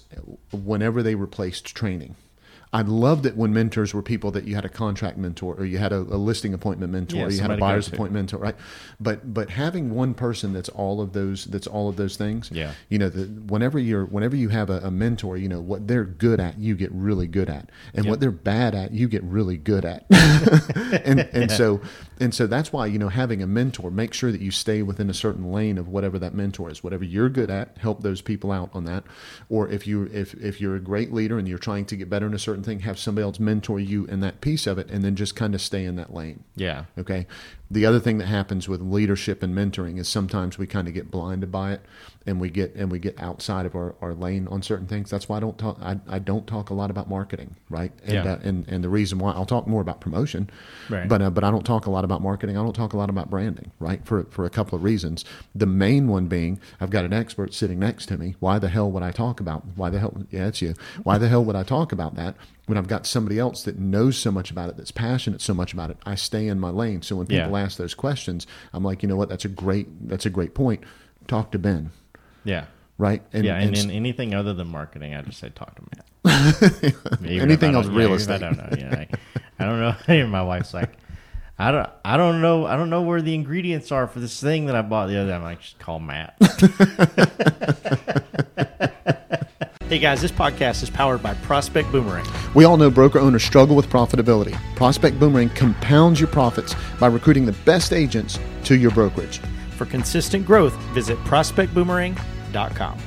whenever 0.51 1.01
they 1.03 1.15
replaced 1.15 1.65
training, 1.75 2.15
I 2.75 2.81
loved 2.81 3.25
it 3.25 3.37
when 3.37 3.53
mentors 3.53 3.93
were 3.93 4.01
people 4.01 4.31
that 4.31 4.43
you 4.43 4.53
had 4.55 4.65
a 4.65 4.69
contract 4.69 5.17
mentor 5.17 5.55
or 5.55 5.63
you 5.63 5.77
had 5.77 5.93
a, 5.93 5.99
a 5.99 6.19
listing 6.19 6.53
appointment 6.53 6.91
mentor, 6.91 7.19
Yeah, 7.19 7.23
or 7.27 7.29
you 7.29 7.39
had 7.39 7.51
a 7.51 7.53
somebody 7.53 7.55
to 7.55 7.61
go 7.61 7.67
buyer's 7.67 7.87
appointment 7.87 8.13
mentor, 8.33 8.37
right? 8.37 8.55
But 8.99 9.33
but 9.33 9.49
having 9.49 9.91
one 9.95 10.13
person 10.13 10.51
that's 10.51 10.67
all 10.67 10.99
of 10.99 11.13
those 11.13 11.45
that's 11.45 11.67
all 11.67 11.87
of 11.87 11.95
those 11.95 12.17
things, 12.17 12.49
Yeah. 12.51 12.73
you 12.89 12.99
know, 12.99 13.07
the, 13.07 13.27
whenever 13.53 13.79
you're 13.79 14.03
whenever 14.03 14.35
you 14.35 14.49
have 14.49 14.69
a, 14.69 14.79
a 14.79 14.91
mentor, 14.91 15.37
you 15.37 15.47
know 15.47 15.61
what 15.61 15.87
they're 15.87 16.03
good 16.03 16.41
at, 16.41 16.59
you 16.59 16.75
get 16.75 16.91
really 16.91 17.27
good 17.27 17.49
at, 17.49 17.69
and 17.93 18.03
Yep. 18.05 18.09
what 18.11 18.19
they're 18.19 18.31
bad 18.31 18.75
at, 18.75 18.91
you 18.91 19.07
get 19.07 19.23
really 19.23 19.55
good 19.55 19.85
at, 19.85 20.05
and 21.05 21.21
and 21.21 21.49
so 21.51 21.79
and 22.19 22.35
so 22.35 22.45
that's 22.45 22.73
why 22.73 22.87
you 22.87 22.99
know 22.99 23.07
having 23.07 23.41
a 23.41 23.47
mentor, 23.47 23.89
make 23.89 24.13
sure 24.13 24.33
that 24.33 24.41
you 24.41 24.51
stay 24.51 24.81
within 24.81 25.09
a 25.09 25.13
certain 25.13 25.49
lane 25.49 25.77
of 25.77 25.87
whatever 25.87 26.19
that 26.19 26.33
mentor 26.33 26.69
is, 26.69 26.83
whatever 26.83 27.05
you're 27.05 27.29
good 27.29 27.49
at, 27.49 27.77
help 27.77 28.03
those 28.03 28.19
people 28.21 28.51
out 28.51 28.69
on 28.73 28.83
that, 28.83 29.05
or 29.47 29.69
if 29.69 29.87
you 29.87 30.09
if 30.11 30.33
if 30.33 30.59
you're 30.59 30.75
a 30.75 30.81
great 30.81 31.13
leader 31.13 31.37
and 31.39 31.47
you're 31.47 31.57
trying 31.57 31.85
to 31.85 31.95
get 31.95 32.09
better 32.09 32.25
in 32.27 32.33
a 32.33 32.39
certain 32.39 32.64
thing, 32.65 32.81
have 32.81 32.97
somebody 32.99 33.23
else 33.23 33.39
mentor 33.39 33.79
you 33.79 34.05
in 34.05 34.19
that 34.21 34.41
piece 34.41 34.67
of 34.67 34.77
it, 34.77 34.89
and 34.89 35.03
then 35.03 35.15
just 35.15 35.35
kind 35.35 35.55
of 35.55 35.61
stay 35.61 35.85
in 35.85 35.95
that 35.95 36.13
lane. 36.13 36.43
Yeah. 36.55 36.85
Okay. 36.97 37.27
The 37.71 37.85
other 37.85 37.99
thing 37.99 38.19
that 38.19 38.27
happens 38.27 38.69
with 38.69 38.79
leadership 38.79 39.41
and 39.41 39.55
mentoring 39.55 39.97
is 39.97 40.07
sometimes 40.07 40.59
we 40.59 40.67
kind 40.67 40.87
of 40.87 40.93
get 40.93 41.09
blinded 41.09 41.51
by 41.51 41.73
it 41.73 41.81
and 42.27 42.39
we 42.39 42.51
get 42.51 42.75
and 42.75 42.91
we 42.91 42.99
get 42.99 43.19
outside 43.19 43.65
of 43.65 43.75
our, 43.75 43.95
our 44.01 44.13
lane 44.13 44.47
on 44.49 44.61
certain 44.61 44.85
things. 44.85 45.09
That's 45.09 45.27
why 45.27 45.37
I 45.37 45.39
don't 45.39 45.57
talk 45.57 45.79
I, 45.81 45.99
I 46.07 46.19
don't 46.19 46.45
talk 46.45 46.69
a 46.69 46.75
lot 46.75 46.91
about 46.91 47.09
marketing, 47.09 47.55
right? 47.71 47.91
And 48.03 48.13
Yeah. 48.13 48.33
uh, 48.33 48.39
and 48.43 48.67
and 48.67 48.83
the 48.83 48.89
reason 48.89 49.17
why 49.17 49.31
I'll 49.31 49.47
talk 49.47 49.65
more 49.65 49.81
about 49.81 49.99
promotion. 49.99 50.47
Right. 50.91 51.07
But 51.09 51.23
uh, 51.23 51.31
but 51.31 51.43
I 51.43 51.49
don't 51.49 51.65
talk 51.65 51.87
a 51.87 51.89
lot 51.91 52.03
about 52.05 52.21
marketing. 52.21 52.55
I 52.55 52.61
don't 52.61 52.75
talk 52.75 52.93
a 52.93 52.97
lot 52.97 53.09
about 53.09 53.31
branding, 53.31 53.71
right? 53.79 53.99
For 54.05 54.25
for 54.25 54.45
a 54.45 54.49
couple 54.51 54.75
of 54.75 54.83
reasons. 54.83 55.25
The 55.55 55.65
main 55.65 56.07
one 56.07 56.27
being 56.27 56.59
I've 56.79 56.91
got 56.91 57.03
an 57.03 57.13
expert 57.13 57.51
sitting 57.55 57.79
next 57.79 58.05
to 58.07 58.17
me. 58.17 58.35
Why 58.39 58.59
the 58.59 58.69
hell 58.69 58.91
would 58.91 59.01
I 59.03 59.09
talk 59.09 59.39
about 59.39 59.63
why 59.75 59.89
the 59.89 59.97
hell 59.97 60.23
yeah, 60.29 60.47
it's 60.49 60.61
you. 60.61 60.75
Why 61.01 61.17
the 61.17 61.29
hell 61.29 61.43
would 61.43 61.55
I 61.55 61.63
talk 61.63 61.91
about 61.91 62.15
that 62.15 62.35
when 62.65 62.77
I've 62.77 62.87
got 62.87 63.05
somebody 63.05 63.37
else 63.37 63.63
that 63.63 63.77
knows 63.77 64.17
so 64.17 64.31
much 64.31 64.49
about 64.51 64.69
it, 64.69 64.77
that's 64.77 64.91
passionate 64.91 65.41
so 65.41 65.53
much 65.53 65.73
about 65.73 65.89
it? 65.91 65.97
I 66.05 66.15
stay 66.15 66.47
in 66.47 66.59
my 66.59 66.69
lane. 66.69 67.01
So 67.01 67.17
when 67.17 67.27
Yeah. 67.29 67.43
people 67.43 67.57
ask 67.57 67.77
those 67.77 67.93
questions, 67.93 68.47
I'm 68.73 68.83
like, 68.83 69.03
you 69.03 69.09
know 69.09 69.15
what? 69.15 69.29
That's 69.29 69.45
a 69.45 69.49
great 69.49 70.07
that's 70.09 70.25
a 70.25 70.29
great 70.29 70.53
point. 70.55 70.83
Talk 71.27 71.51
to 71.51 71.59
Ben, 71.59 71.91
Yeah. 72.43 72.65
right? 72.97 73.21
yeah, 73.33 73.57
and, 73.57 73.77
in 73.77 73.91
anything 73.91 74.33
other 74.33 74.53
than 74.53 74.67
marketing, 74.67 75.15
I 75.15 75.21
just 75.21 75.39
say 75.39 75.49
talk 75.49 75.75
to 75.75 75.81
Matt. 75.95 76.05
Anything 77.23 77.75
else 77.75 77.87
real 77.87 78.09
yeah, 78.09 78.15
estate. 78.15 78.41
I 78.43 78.51
don't 78.51 78.57
know. 78.57 78.69
Yeah, 78.77 78.89
like, 78.95 79.15
I 79.59 79.65
don't 79.65 79.79
know. 79.79 79.95
Even 80.13 80.29
my 80.31 80.41
wife's 80.41 80.73
like, 80.73 80.97
I 81.59 81.71
don't, 81.71 81.89
I 82.03 82.17
don't 82.17 82.41
know, 82.41 82.65
I 82.65 82.75
don't 82.75 82.89
know 82.89 83.03
where 83.03 83.21
the 83.21 83.35
ingredients 83.35 83.91
are 83.91 84.07
for 84.07 84.19
this 84.19 84.41
thing 84.41 84.65
that 84.65 84.75
I 84.75 84.81
bought 84.81 85.07
the 85.07 85.17
other 85.17 85.29
day. 85.29 85.35
I'm 85.35 85.43
like, 85.43 85.61
just 85.61 85.77
call 85.79 85.99
Matt. 85.99 86.35
Hey 89.87 89.99
guys, 89.99 90.19
this 90.19 90.31
podcast 90.31 90.81
is 90.81 90.89
powered 90.89 91.21
by 91.21 91.35
Prospect 91.35 91.91
Boomerang. 91.91 92.25
We 92.55 92.63
all 92.63 92.75
know 92.75 92.89
broker 92.89 93.19
owners 93.19 93.43
struggle 93.43 93.75
with 93.75 93.87
profitability. 93.87 94.53
Prospect 94.75 95.19
Boomerang 95.19 95.49
compounds 95.49 96.19
your 96.19 96.27
profits 96.27 96.75
by 96.99 97.05
recruiting 97.05 97.45
the 97.45 97.51
best 97.65 97.93
agents 97.93 98.39
to 98.63 98.75
your 98.75 98.89
brokerage. 98.89 99.37
For 99.77 99.85
consistent 99.85 100.43
growth, 100.43 100.75
visit 100.95 101.19
prospectboomerang.com. 101.19 102.97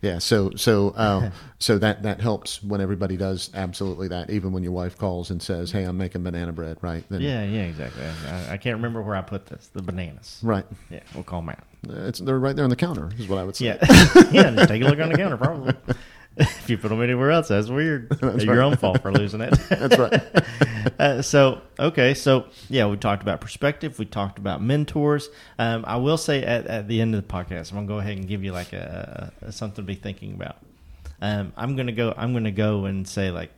Yeah, 0.00 0.18
so 0.18 0.50
so 0.56 0.90
uh, 0.96 1.30
so 1.58 1.78
that 1.78 2.02
that 2.02 2.20
helps 2.20 2.62
when 2.62 2.80
everybody 2.80 3.16
does 3.16 3.50
absolutely 3.54 4.08
that. 4.08 4.30
Even 4.30 4.52
when 4.52 4.62
your 4.62 4.72
wife 4.72 4.96
calls 4.96 5.30
and 5.30 5.42
says, 5.42 5.70
"Hey, 5.70 5.84
I'm 5.84 5.98
making 5.98 6.22
banana 6.22 6.52
bread," 6.52 6.78
right? 6.82 7.04
Then, 7.08 7.20
yeah, 7.20 7.44
yeah, 7.44 7.62
exactly. 7.62 8.04
I, 8.04 8.52
I 8.54 8.56
can't 8.56 8.76
remember 8.76 9.02
where 9.02 9.16
I 9.16 9.22
put 9.22 9.46
this. 9.46 9.68
The 9.72 9.82
bananas. 9.82 10.38
right. 10.42 10.66
Yeah, 10.90 11.00
we'll 11.14 11.24
call 11.24 11.42
Matt. 11.42 11.64
It's 11.88 12.18
they're 12.18 12.38
right 12.38 12.54
there 12.56 12.64
on 12.64 12.70
the 12.70 12.76
counter. 12.76 13.10
Is 13.18 13.28
what 13.28 13.38
I 13.38 13.44
would 13.44 13.56
say. 13.56 13.66
Yeah, 13.66 13.76
yeah. 14.30 14.50
Just 14.50 14.68
take 14.68 14.82
a 14.82 14.84
look 14.86 14.98
on 15.00 15.08
the 15.10 15.16
counter, 15.16 15.36
probably. 15.36 15.74
if 16.40 16.70
you 16.70 16.78
put 16.78 16.88
them 16.88 17.02
anywhere 17.02 17.30
else, 17.30 17.48
that's 17.48 17.68
weird. 17.68 18.16
Your 18.42 18.62
own 18.62 18.76
fault 18.76 19.02
for 19.02 19.12
losing 19.12 19.40
it. 19.40 19.50
That's 19.68 19.98
right. 19.98 20.22
uh, 20.98 21.22
so 21.22 21.60
okay, 21.78 22.14
so 22.14 22.46
yeah, 22.68 22.86
we 22.86 22.96
talked 22.96 23.22
about 23.22 23.40
perspective. 23.40 23.98
We 23.98 24.04
talked 24.04 24.38
about 24.38 24.62
mentors. 24.62 25.28
Um, 25.58 25.84
I 25.86 25.96
will 25.96 26.16
say 26.16 26.42
at, 26.44 26.66
at 26.66 26.88
the 26.88 27.00
end 27.00 27.14
of 27.14 27.26
the 27.26 27.32
podcast, 27.32 27.70
I'm 27.72 27.76
gonna 27.78 27.86
go 27.88 27.98
ahead 27.98 28.16
and 28.16 28.26
give 28.28 28.44
you 28.44 28.52
like 28.52 28.72
a, 28.72 29.32
a 29.42 29.52
something 29.52 29.76
to 29.84 29.86
be 29.86 29.94
thinking 29.94 30.34
about. 30.34 30.56
Um, 31.20 31.52
I'm 31.56 31.74
gonna 31.76 31.92
go. 31.92 32.14
I'm 32.16 32.32
gonna 32.32 32.52
go 32.52 32.84
and 32.84 33.06
say 33.08 33.30
like, 33.30 33.50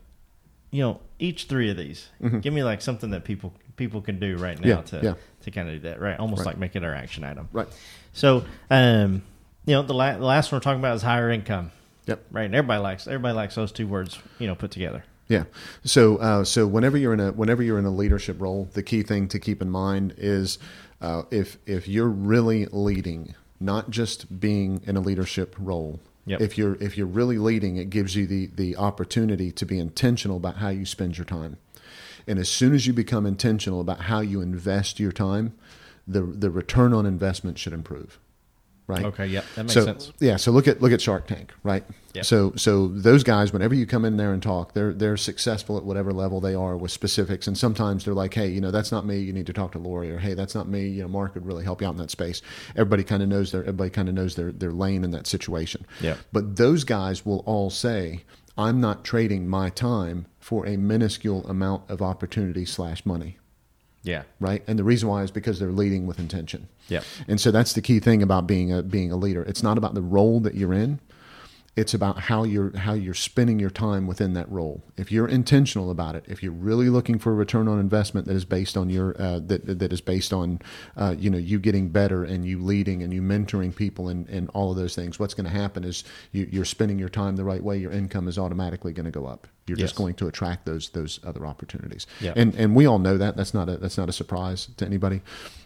you 0.70 0.82
know, 0.82 1.00
each 1.18 1.44
three 1.44 1.70
of 1.70 1.76
these. 1.76 2.08
Give 2.40 2.52
me 2.54 2.64
like 2.64 2.80
something 2.80 3.10
that 3.10 3.25
people 3.25 3.52
people 3.76 4.00
can 4.00 4.18
do 4.18 4.37
right 4.37 4.58
now 4.58 4.78
Mm-hmm. 4.80 4.96
Yeah, 4.96 5.00
to 5.00 5.06
yeah. 5.06 5.14
to 5.42 5.50
kind 5.50 5.68
of 5.68 5.75
do 5.76 5.80
that. 5.88 6.00
Right, 6.00 6.18
almost 6.18 6.40
Right. 6.40 6.46
like 6.49 6.58
make 6.58 6.76
it 6.76 6.84
our 6.84 6.94
action 6.94 7.25
item. 7.25 7.49
Right. 7.52 7.68
So, 8.12 8.44
um, 8.70 9.22
you 9.66 9.75
know, 9.75 9.82
the, 9.82 9.94
la- 9.94 10.16
the 10.16 10.25
last 10.25 10.50
one 10.50 10.56
we're 10.56 10.62
talking 10.62 10.80
about 10.80 10.96
is 10.96 11.02
higher 11.02 11.30
income. 11.30 11.70
Yep. 12.07 12.25
Right, 12.30 12.45
and 12.45 12.54
everybody 12.54 12.83
likes 12.83 13.07
everybody 13.07 13.35
likes 13.35 13.54
those 13.54 13.73
two 13.73 13.87
words. 13.87 14.19
You 14.38 14.47
know, 14.47 14.54
put 14.54 14.71
together. 14.71 15.04
Yeah. 15.28 15.45
So 15.85 16.16
uh, 16.16 16.45
so 16.45 16.66
whenever 16.66 16.99
you're 16.99 17.14
in 17.14 17.21
a 17.21 17.30
whenever 17.30 17.62
you're 17.62 17.78
in 17.78 17.85
a 17.85 17.90
leadership 17.90 18.40
role, 18.40 18.69
the 18.73 18.83
key 18.83 19.02
thing 19.02 19.28
to 19.28 19.38
keep 19.38 19.62
in 19.62 19.71
mind 19.71 20.14
is 20.19 20.59
uh, 21.00 21.23
if 21.30 21.59
if 21.66 21.87
you're 21.87 22.09
really 22.09 22.66
leading, 22.66 23.35
not 23.61 23.90
just 23.90 24.40
being 24.40 24.83
in 24.87 24.97
a 24.97 25.00
leadership 25.00 25.54
role. 25.59 26.00
Yep. 26.26 26.40
If 26.40 26.59
you're 26.59 26.75
if 26.80 26.99
you're 26.99 27.07
really 27.07 27.38
leading, 27.38 27.76
it 27.76 27.90
gives 27.90 28.16
you 28.16 28.26
the 28.26 28.47
the 28.47 28.76
opportunity 28.76 29.52
to 29.52 29.64
be 29.64 29.78
intentional 29.78 30.37
about 30.37 30.57
how 30.57 30.69
you 30.69 30.85
spend 30.85 31.16
your 31.16 31.25
time. 31.25 31.59
And 32.26 32.38
as 32.38 32.49
soon 32.49 32.75
as 32.75 32.87
you 32.88 32.92
become 32.92 33.25
intentional 33.25 33.80
about 33.80 34.02
how 34.02 34.21
you 34.21 34.40
invest 34.40 34.99
your 34.99 35.12
time, 35.12 35.54
the 36.09 36.23
the 36.23 36.50
return 36.50 36.92
on 36.92 37.07
investment 37.07 37.57
should 37.57 37.73
improve 37.73 38.19
right? 38.90 39.04
Okay, 39.06 39.26
yeah, 39.26 39.42
that 39.54 39.64
makes 39.64 39.75
so, 39.75 39.85
sense. 39.85 40.12
Yeah, 40.20 40.37
so 40.37 40.50
look 40.50 40.68
at 40.68 40.80
look 40.82 40.92
at 40.92 41.00
Shark 41.00 41.26
Tank, 41.26 41.52
right? 41.62 41.85
Yep. 42.14 42.25
So 42.25 42.52
so 42.56 42.88
those 42.88 43.23
guys, 43.23 43.52
whenever 43.52 43.75
you 43.75 43.87
come 43.87 44.04
in 44.04 44.16
there 44.16 44.32
and 44.32 44.42
talk, 44.42 44.75
they're 44.75 44.92
they're 44.92 45.16
successful 45.16 45.76
at 45.76 45.85
whatever 45.85 46.12
level 46.12 46.40
they 46.40 46.54
are 46.54 46.76
with 46.76 46.90
specifics, 46.90 47.47
and 47.47 47.56
sometimes 47.56 48.04
they're 48.04 48.14
like, 48.14 48.35
hey, 48.35 48.49
you 48.49 48.61
know, 48.61 48.70
that's 48.70 48.90
not 48.90 49.06
me. 49.06 49.18
You 49.18 49.32
need 49.32 49.47
to 49.47 49.52
talk 49.52 49.73
to 49.73 49.78
Lori, 49.78 50.11
or 50.11 50.18
hey, 50.18 50.35
that's 50.35 50.54
not 50.54 50.68
me. 50.68 50.88
You 50.88 51.02
know, 51.02 51.09
Mark 51.09 51.35
would 51.35 51.47
really 51.47 51.64
help 51.64 51.80
you 51.80 51.87
out 51.87 51.92
in 51.92 51.99
that 51.99 52.11
space. 52.11 52.42
Everybody 52.70 53.04
kind 53.04 53.23
of 53.23 53.28
knows 53.28 53.52
their 53.52 53.62
everybody 53.62 53.90
kind 53.90 54.09
of 54.09 54.14
knows 54.14 54.35
their 54.35 54.52
their 54.52 54.73
lane 54.73 55.04
in 55.04 55.12
that 55.12 55.26
situation. 55.26 55.87
Yeah. 56.00 56.16
But 56.32 56.56
those 56.56 56.85
guys 56.85 57.25
will 57.25 57.40
all 57.47 57.70
say, 57.70 58.25
I'm 58.59 58.80
not 58.80 59.04
trading 59.04 59.49
my 59.49 59.70
time 59.70 60.26
for 60.38 60.66
a 60.66 60.76
minuscule 60.76 61.47
amount 61.47 61.88
of 61.88 62.02
opportunity 62.02 62.64
slash 62.64 63.06
money 63.06 63.38
Yeah. 64.02 64.23
right? 64.38 64.62
And 64.66 64.78
the 64.78 64.85
reason 64.85 65.09
why 65.09 65.23
is 65.23 65.30
because 65.30 65.59
they're 65.59 65.73
leading 65.73 66.07
with 66.07 66.19
intention. 66.19 66.69
Yeah. 66.88 67.02
And 67.28 67.40
so 67.40 67.50
that's 67.50 67.75
the 67.75 67.83
key 67.83 68.00
thing 68.00 68.23
about 68.23 68.47
being 68.47 68.73
a 68.73 68.83
being 68.83 69.12
a 69.12 69.16
leader. 69.16 69.42
It's 69.42 69.62
not 69.62 69.78
about 69.78 69.95
the 69.95 70.02
role 70.02 70.40
that 70.40 70.54
you're 70.54 70.73
in. 70.73 71.00
It's 71.76 71.95
about 71.95 72.19
how 72.19 72.42
you're 72.42 72.76
how 72.76 72.95
you're 72.95 73.14
spending 73.14 73.61
your 73.61 73.71
time 73.71 74.07
within 74.07 74.33
that 74.35 74.50
role. 74.50 74.83
If 74.97 75.12
you're 75.12 75.28
intentional 75.28 75.90
about 75.90 76.16
it, 76.16 76.25
if 76.26 76.42
you're 76.42 76.52
really 76.52 76.88
looking 76.88 77.19
for 77.19 77.30
a 77.30 77.35
return 77.35 77.69
on 77.69 77.78
investment 77.78 78.26
that 78.26 78.35
is 78.35 78.45
based 78.45 78.76
on 78.76 78.90
your 78.90 79.14
uh, 79.21 79.38
that 79.47 79.78
that 79.78 79.92
is 79.92 80.00
based 80.00 80.33
on 80.33 80.61
uh, 80.97 81.14
you 81.16 81.30
know 81.30 81.38
you 81.38 81.61
getting 81.61 81.88
better 81.88 82.25
and 82.25 82.45
you 82.45 82.61
leading 82.62 83.02
and 83.02 83.14
you 83.14 83.23
mentoring 83.23 83.75
people 83.75 84.09
and, 84.09 84.28
and 84.28 84.50
all 84.50 84.73
of 84.73 84.76
those 84.76 84.97
things, 84.97 85.19
what's 85.21 85.33
going 85.33 85.45
to 85.45 85.57
happen 85.57 85.85
is 85.85 86.02
you, 86.33 86.49
you're 86.50 86.64
spending 86.64 86.99
your 86.99 87.09
time 87.09 87.37
the 87.37 87.45
right 87.45 87.62
way. 87.62 87.78
Your 87.78 87.92
income 87.92 88.26
is 88.26 88.37
automatically 88.37 88.92
going 88.92 89.07
to 89.07 89.12
go 89.12 89.26
up. 89.26 89.47
You're 89.66 89.78
Yes. 89.78 89.90
just 89.90 89.96
going 89.96 90.14
to 90.14 90.26
attract 90.26 90.66
those 90.66 90.88
those 90.90 91.20
other 91.24 91.46
opportunities. 91.46 92.06
Yeah. 92.20 92.32
And 92.36 92.54
and 92.56 92.74
we 92.74 92.86
all 92.86 92.98
know 92.98 93.16
that. 93.18 93.36
That's 93.36 93.54
not 93.54 93.68
a 93.68 93.76
that's 93.76 93.96
not 93.98 94.08
a 94.08 94.12
surprise 94.12 94.68
to 94.78 94.84
anybody. 94.86 95.20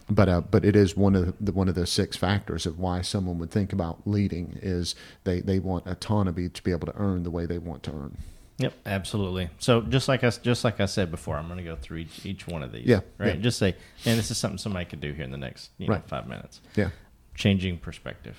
But 0.09 0.29
uh, 0.29 0.41
but 0.41 0.63
it 0.63 0.75
is 0.75 0.95
one 0.95 1.15
of 1.15 1.33
the 1.41 1.51
one 1.51 1.67
of 1.67 1.73
the 1.75 1.87
six 1.87 2.15
factors 2.15 2.65
of 2.67 2.77
why 2.77 3.01
someone 3.01 3.39
would 3.39 3.49
think 3.51 3.73
about 3.73 4.05
leading 4.05 4.59
is 4.61 4.93
they 5.23 5.39
they 5.41 5.57
want 5.59 5.87
autonomy 5.87 6.49
to 6.49 6.63
be 6.63 6.71
able 6.71 6.85
to 6.85 6.93
earn 6.95 7.23
the 7.23 7.31
way 7.31 7.45
they 7.47 7.57
want 7.57 7.81
to 7.83 7.91
earn. 7.91 8.17
Yep, 8.57 8.73
absolutely. 8.85 9.49
So 9.59 9.81
just 9.81 10.07
like 10.07 10.23
I 10.23 10.29
just 10.29 10.63
like 10.63 10.79
I 10.79 10.85
said 10.85 11.09
before, 11.09 11.35
I'm 11.37 11.47
going 11.47 11.57
to 11.57 11.63
go 11.63 11.75
through 11.75 11.97
each, 11.97 12.25
each 12.25 12.47
one 12.47 12.61
of 12.63 12.71
these. 12.71 12.85
Yeah, 12.85 12.99
Right. 13.17 13.35
yeah. 13.35 13.41
Just 13.41 13.57
say, 13.57 13.75
and 14.05 14.17
this 14.19 14.29
is 14.31 14.37
something 14.37 14.57
somebody 14.59 14.85
could 14.85 15.01
do 15.01 15.11
here 15.11 15.25
in 15.25 15.31
the 15.31 15.37
next 15.37 15.71
you 15.77 15.87
know, 15.87 15.93
Right. 15.95 16.07
five 16.07 16.27
minutes. 16.27 16.61
Yeah. 16.75 16.91
Changing 17.33 17.77
perspective. 17.79 18.37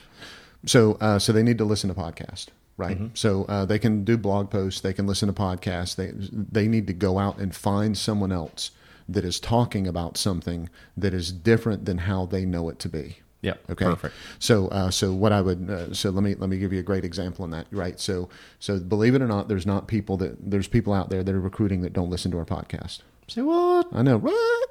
So 0.67 0.95
uh, 1.01 1.19
so 1.19 1.33
they 1.33 1.43
need 1.43 1.59
to 1.59 1.65
listen 1.65 1.89
to 1.93 1.95
podcast, 1.95 2.47
right? 2.77 2.99
So 3.15 3.45
uh, 3.45 3.65
they 3.65 3.79
can 3.79 4.05
do 4.05 4.17
blog 4.17 4.51
posts, 4.51 4.81
they 4.81 4.93
can 4.93 5.07
listen 5.07 5.27
to 5.29 5.33
podcasts. 5.33 5.97
They 5.97 6.13
they 6.17 6.69
need 6.69 6.87
to 6.87 6.93
go 6.93 7.19
out 7.19 7.39
and 7.39 7.55
find 7.55 7.97
someone 7.97 8.33
else 8.33 8.71
that 9.09 9.25
is 9.25 9.39
talking 9.39 9.87
about 9.87 10.17
something 10.17 10.69
that 10.97 11.15
is 11.15 11.33
different 11.33 11.85
than 11.85 11.99
how 11.99 12.27
they 12.27 12.45
know 12.45 12.69
it 12.69 12.79
to 12.81 12.89
be. 12.89 13.19
Yep. 13.43 13.71
Okay. 13.71 13.85
Perfect. 13.85 14.15
So, 14.41 14.69
uh, 14.69 14.91
so 14.91 15.13
what 15.13 15.31
I 15.31 15.41
would, 15.41 15.71
uh, 15.71 15.95
so 15.95 16.11
let 16.11 16.25
me 16.25 16.35
let 16.35 16.51
me 16.51 16.59
give 16.59 16.73
you 16.73 16.81
a 16.81 16.83
great 16.83 17.05
example 17.05 17.45
on 17.45 17.51
that. 17.51 17.67
Right. 17.71 18.01
So, 18.01 18.29
so 18.59 18.79
believe 18.81 19.15
it 19.15 19.23
or 19.23 19.29
not, 19.29 19.49
there's 19.49 19.67
not 19.67 19.87
people 19.87 20.17
that 20.17 20.51
there's 20.51 20.67
people 20.67 20.93
out 20.93 21.11
there 21.11 21.23
that 21.23 21.35
are 21.35 21.41
recruiting 21.41 21.83
that 21.83 21.93
don't 21.93 22.11
listen 22.11 22.31
to 22.33 22.39
our 22.39 22.45
podcast. 22.45 23.01
Say 23.29 23.43
what? 23.43 23.87
I 23.93 24.03
know, 24.03 24.19
what? 24.19 24.71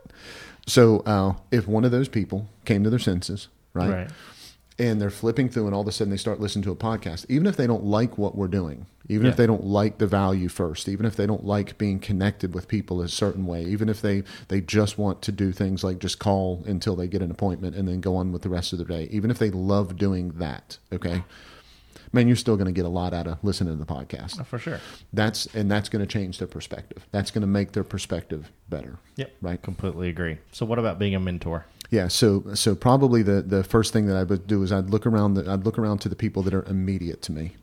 So, 0.67 0.99
uh, 1.01 1.35
if 1.51 1.67
one 1.67 1.85
of 1.85 1.91
those 1.91 2.09
people 2.09 2.49
came 2.65 2.83
to 2.83 2.89
their 2.89 2.99
senses, 2.99 3.47
right, 3.73 3.89
Right. 3.89 4.09
And 4.77 4.99
they're 5.01 5.09
flipping 5.09 5.47
through, 5.49 5.65
and 5.67 5.73
all 5.75 5.81
of 5.81 5.87
a 5.87 5.91
sudden 5.91 6.11
they 6.11 6.17
start 6.17 6.39
listening 6.39 6.63
to 6.63 6.71
a 6.71 6.75
podcast, 6.75 7.25
even 7.29 7.47
if 7.47 7.55
they 7.55 7.65
don't 7.67 7.85
like 7.85 8.17
what 8.17 8.35
we're 8.35 8.47
doing, 8.49 8.87
even 9.07 9.25
Yeah. 9.25 9.31
if 9.31 9.37
they 9.37 9.45
don't 9.47 9.63
like 9.63 9.99
the 9.99 10.07
value 10.07 10.49
first, 10.49 10.89
even 10.89 11.05
if 11.05 11.15
they 11.15 11.25
don't 11.25 11.45
like 11.45 11.77
being 11.77 11.97
connected 11.99 12.53
with 12.53 12.67
people 12.67 13.01
a 13.01 13.07
certain 13.07 13.45
way, 13.45 13.63
even 13.63 13.87
if 13.87 14.01
they 14.01 14.23
they 14.49 14.59
just 14.61 14.97
want 14.97 15.21
to 15.21 15.31
do 15.31 15.51
things 15.53 15.83
like 15.83 15.99
just 15.99 16.19
call 16.19 16.63
until 16.67 16.95
they 16.95 17.07
get 17.07 17.21
an 17.21 17.31
appointment 17.31 17.75
and 17.75 17.87
then 17.87 18.01
go 18.01 18.17
on 18.17 18.31
with 18.33 18.41
the 18.41 18.49
rest 18.49 18.73
of 18.73 18.79
the 18.79 18.85
day, 18.85 19.07
even 19.11 19.31
if 19.31 19.39
they 19.39 19.49
love 19.49 19.95
doing 19.97 20.31
that, 20.39 20.77
okay, 20.91 21.23
man, 22.11 22.27
you're 22.27 22.35
still 22.35 22.55
going 22.57 22.65
to 22.67 22.71
get 22.71 22.85
a 22.85 22.89
lot 22.89 23.13
out 23.13 23.27
of 23.27 23.41
listening 23.43 23.73
to 23.73 23.79
the 23.79 23.85
podcast 23.85 24.39
Oh, 24.39 24.43
for 24.43 24.57
sure. 24.59 24.79
that's 25.13 25.45
and 25.55 25.69
that's 25.71 25.87
going 25.89 26.05
to 26.05 26.11
change 26.11 26.37
their 26.39 26.47
perspective 26.47 27.05
that's 27.11 27.31
going 27.31 27.41
to 27.41 27.47
make 27.47 27.71
their 27.73 27.83
perspective 27.85 28.51
better 28.69 28.99
Yep. 29.15 29.31
right 29.41 29.61
Completely 29.61 30.09
agree. 30.09 30.37
So 30.51 30.65
what 30.65 30.79
about 30.79 30.99
being 30.99 31.15
a 31.15 31.19
mentor? 31.19 31.65
Yeah 31.89 32.07
so 32.07 32.43
so 32.53 32.75
probably 32.75 33.21
the 33.21 33.41
the 33.41 33.63
first 33.63 33.93
thing 33.93 34.05
that 34.07 34.15
i 34.15 34.23
would 34.23 34.47
do 34.47 34.63
is 34.63 34.71
i'd 34.71 34.89
look 34.89 35.05
around 35.05 35.35
the, 35.35 35.49
i'd 35.51 35.65
look 35.65 35.77
around 35.77 35.99
to 35.99 36.09
the 36.09 36.15
people 36.15 36.41
that 36.43 36.53
are 36.53 36.63
immediate 36.63 37.21
to 37.21 37.31
me. 37.31 37.55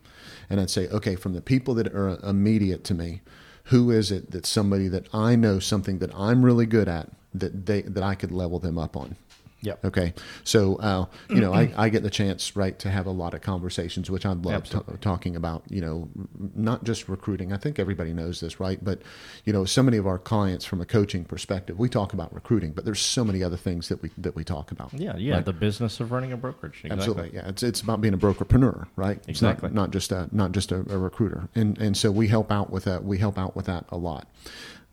And 0.51 0.61
i'd 0.61 0.71
say 0.71 0.89
okay 0.89 1.17
from 1.17 1.33
the 1.33 1.41
people 1.41 1.75
that 1.75 1.89
are 1.89 2.19
immediate 2.23 2.85
to 2.85 2.95
me 2.95 3.23
who 3.65 3.91
is 3.91 4.11
it 4.11 4.31
that 4.33 4.45
somebody 4.47 4.89
that 4.89 5.07
i 5.15 5.35
know 5.37 5.59
something 5.59 5.99
that 5.99 6.15
i'm 6.15 6.45
really 6.45 6.67
good 6.67 6.89
at 6.89 7.09
that 7.35 7.67
they 7.67 7.83
that 7.83 8.03
i 8.03 8.15
could 8.15 8.33
level 8.33 8.59
them 8.59 8.79
up 8.79 8.97
on 8.97 9.17
Yep. 9.63 9.85
Okay, 9.87 10.13
so 10.45 10.77
uh, 10.77 11.07
you 11.29 11.41
know, 11.41 11.53
I, 11.55 11.73
I 11.77 11.89
get 11.89 12.03
the 12.03 12.11
chance, 12.11 12.55
right, 12.57 12.79
to 12.81 12.91
have 12.91 13.07
a 13.07 13.11
lot 13.11 13.33
of 13.35 13.41
conversations, 13.43 14.11
which 14.11 14.27
I 14.27 14.33
love 14.33 14.69
t- 14.69 14.79
talking 15.01 15.37
about. 15.37 15.63
You 15.69 15.81
know, 15.81 16.09
not 16.55 16.85
just 16.85 17.09
recruiting. 17.09 17.53
I 17.53 17.57
think 17.57 17.79
everybody 17.79 18.13
knows 18.13 18.41
this, 18.41 18.59
right? 18.61 18.83
But 18.83 19.03
you 19.45 19.53
know, 19.53 19.65
so 19.65 19.83
many 19.83 19.97
of 19.97 20.07
our 20.07 20.19
clients, 20.19 20.65
from 20.65 20.81
a 20.81 20.85
coaching 20.85 21.25
perspective, 21.25 21.79
we 21.79 21.89
talk 21.89 22.13
about 22.13 22.35
recruiting, 22.35 22.73
but 22.73 22.85
there's 22.85 23.01
so 23.01 23.25
many 23.25 23.43
other 23.43 23.57
things 23.57 23.89
that 23.89 24.03
we 24.03 24.11
that 24.19 24.35
we 24.35 24.45
talk 24.45 24.73
about. 24.73 24.93
Yeah. 24.93 25.17
Yeah. 25.17 25.37
Right? 25.37 25.45
The 25.45 25.53
business 25.53 26.01
of 26.01 26.11
running 26.13 26.33
a 26.33 26.37
brokerage. 26.37 26.81
Exactly. 26.85 26.93
Absolutely, 26.99 27.31
yeah. 27.39 27.49
It's 27.49 27.63
it's 27.63 27.81
about 27.81 28.01
being 28.01 28.15
a 28.15 28.19
brokerpreneur, 28.19 28.87
right? 28.97 29.19
It's 29.19 29.29
Exactly. 29.43 29.69
not, 29.71 29.75
not 29.75 29.91
just 29.91 30.11
a 30.13 30.29
not 30.33 30.53
just 30.53 30.73
a, 30.73 30.77
a 30.77 30.99
recruiter, 30.99 31.49
and 31.55 31.79
and 31.79 31.97
so 31.97 32.11
we 32.11 32.29
help 32.29 32.51
out 32.51 32.71
with 32.71 32.85
that. 32.85 33.05
We 33.05 33.19
help 33.19 33.39
out 33.39 33.55
with 33.55 33.67
that 33.67 33.85
a 33.91 33.97
lot. 33.97 34.27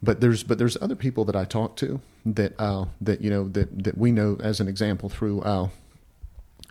But 0.01 0.21
there's 0.21 0.43
but 0.43 0.57
there's 0.57 0.77
other 0.81 0.95
people 0.95 1.25
that 1.25 1.35
I 1.35 1.43
talk 1.43 1.75
to 1.77 1.99
that 2.25 2.53
uh, 2.59 2.85
that 3.01 3.21
you 3.21 3.29
know 3.29 3.49
that 3.49 3.83
that 3.83 3.97
we 3.97 4.11
know 4.11 4.37
as 4.41 4.59
an 4.59 4.67
example 4.67 5.09
through. 5.09 5.41
Uh, 5.41 5.69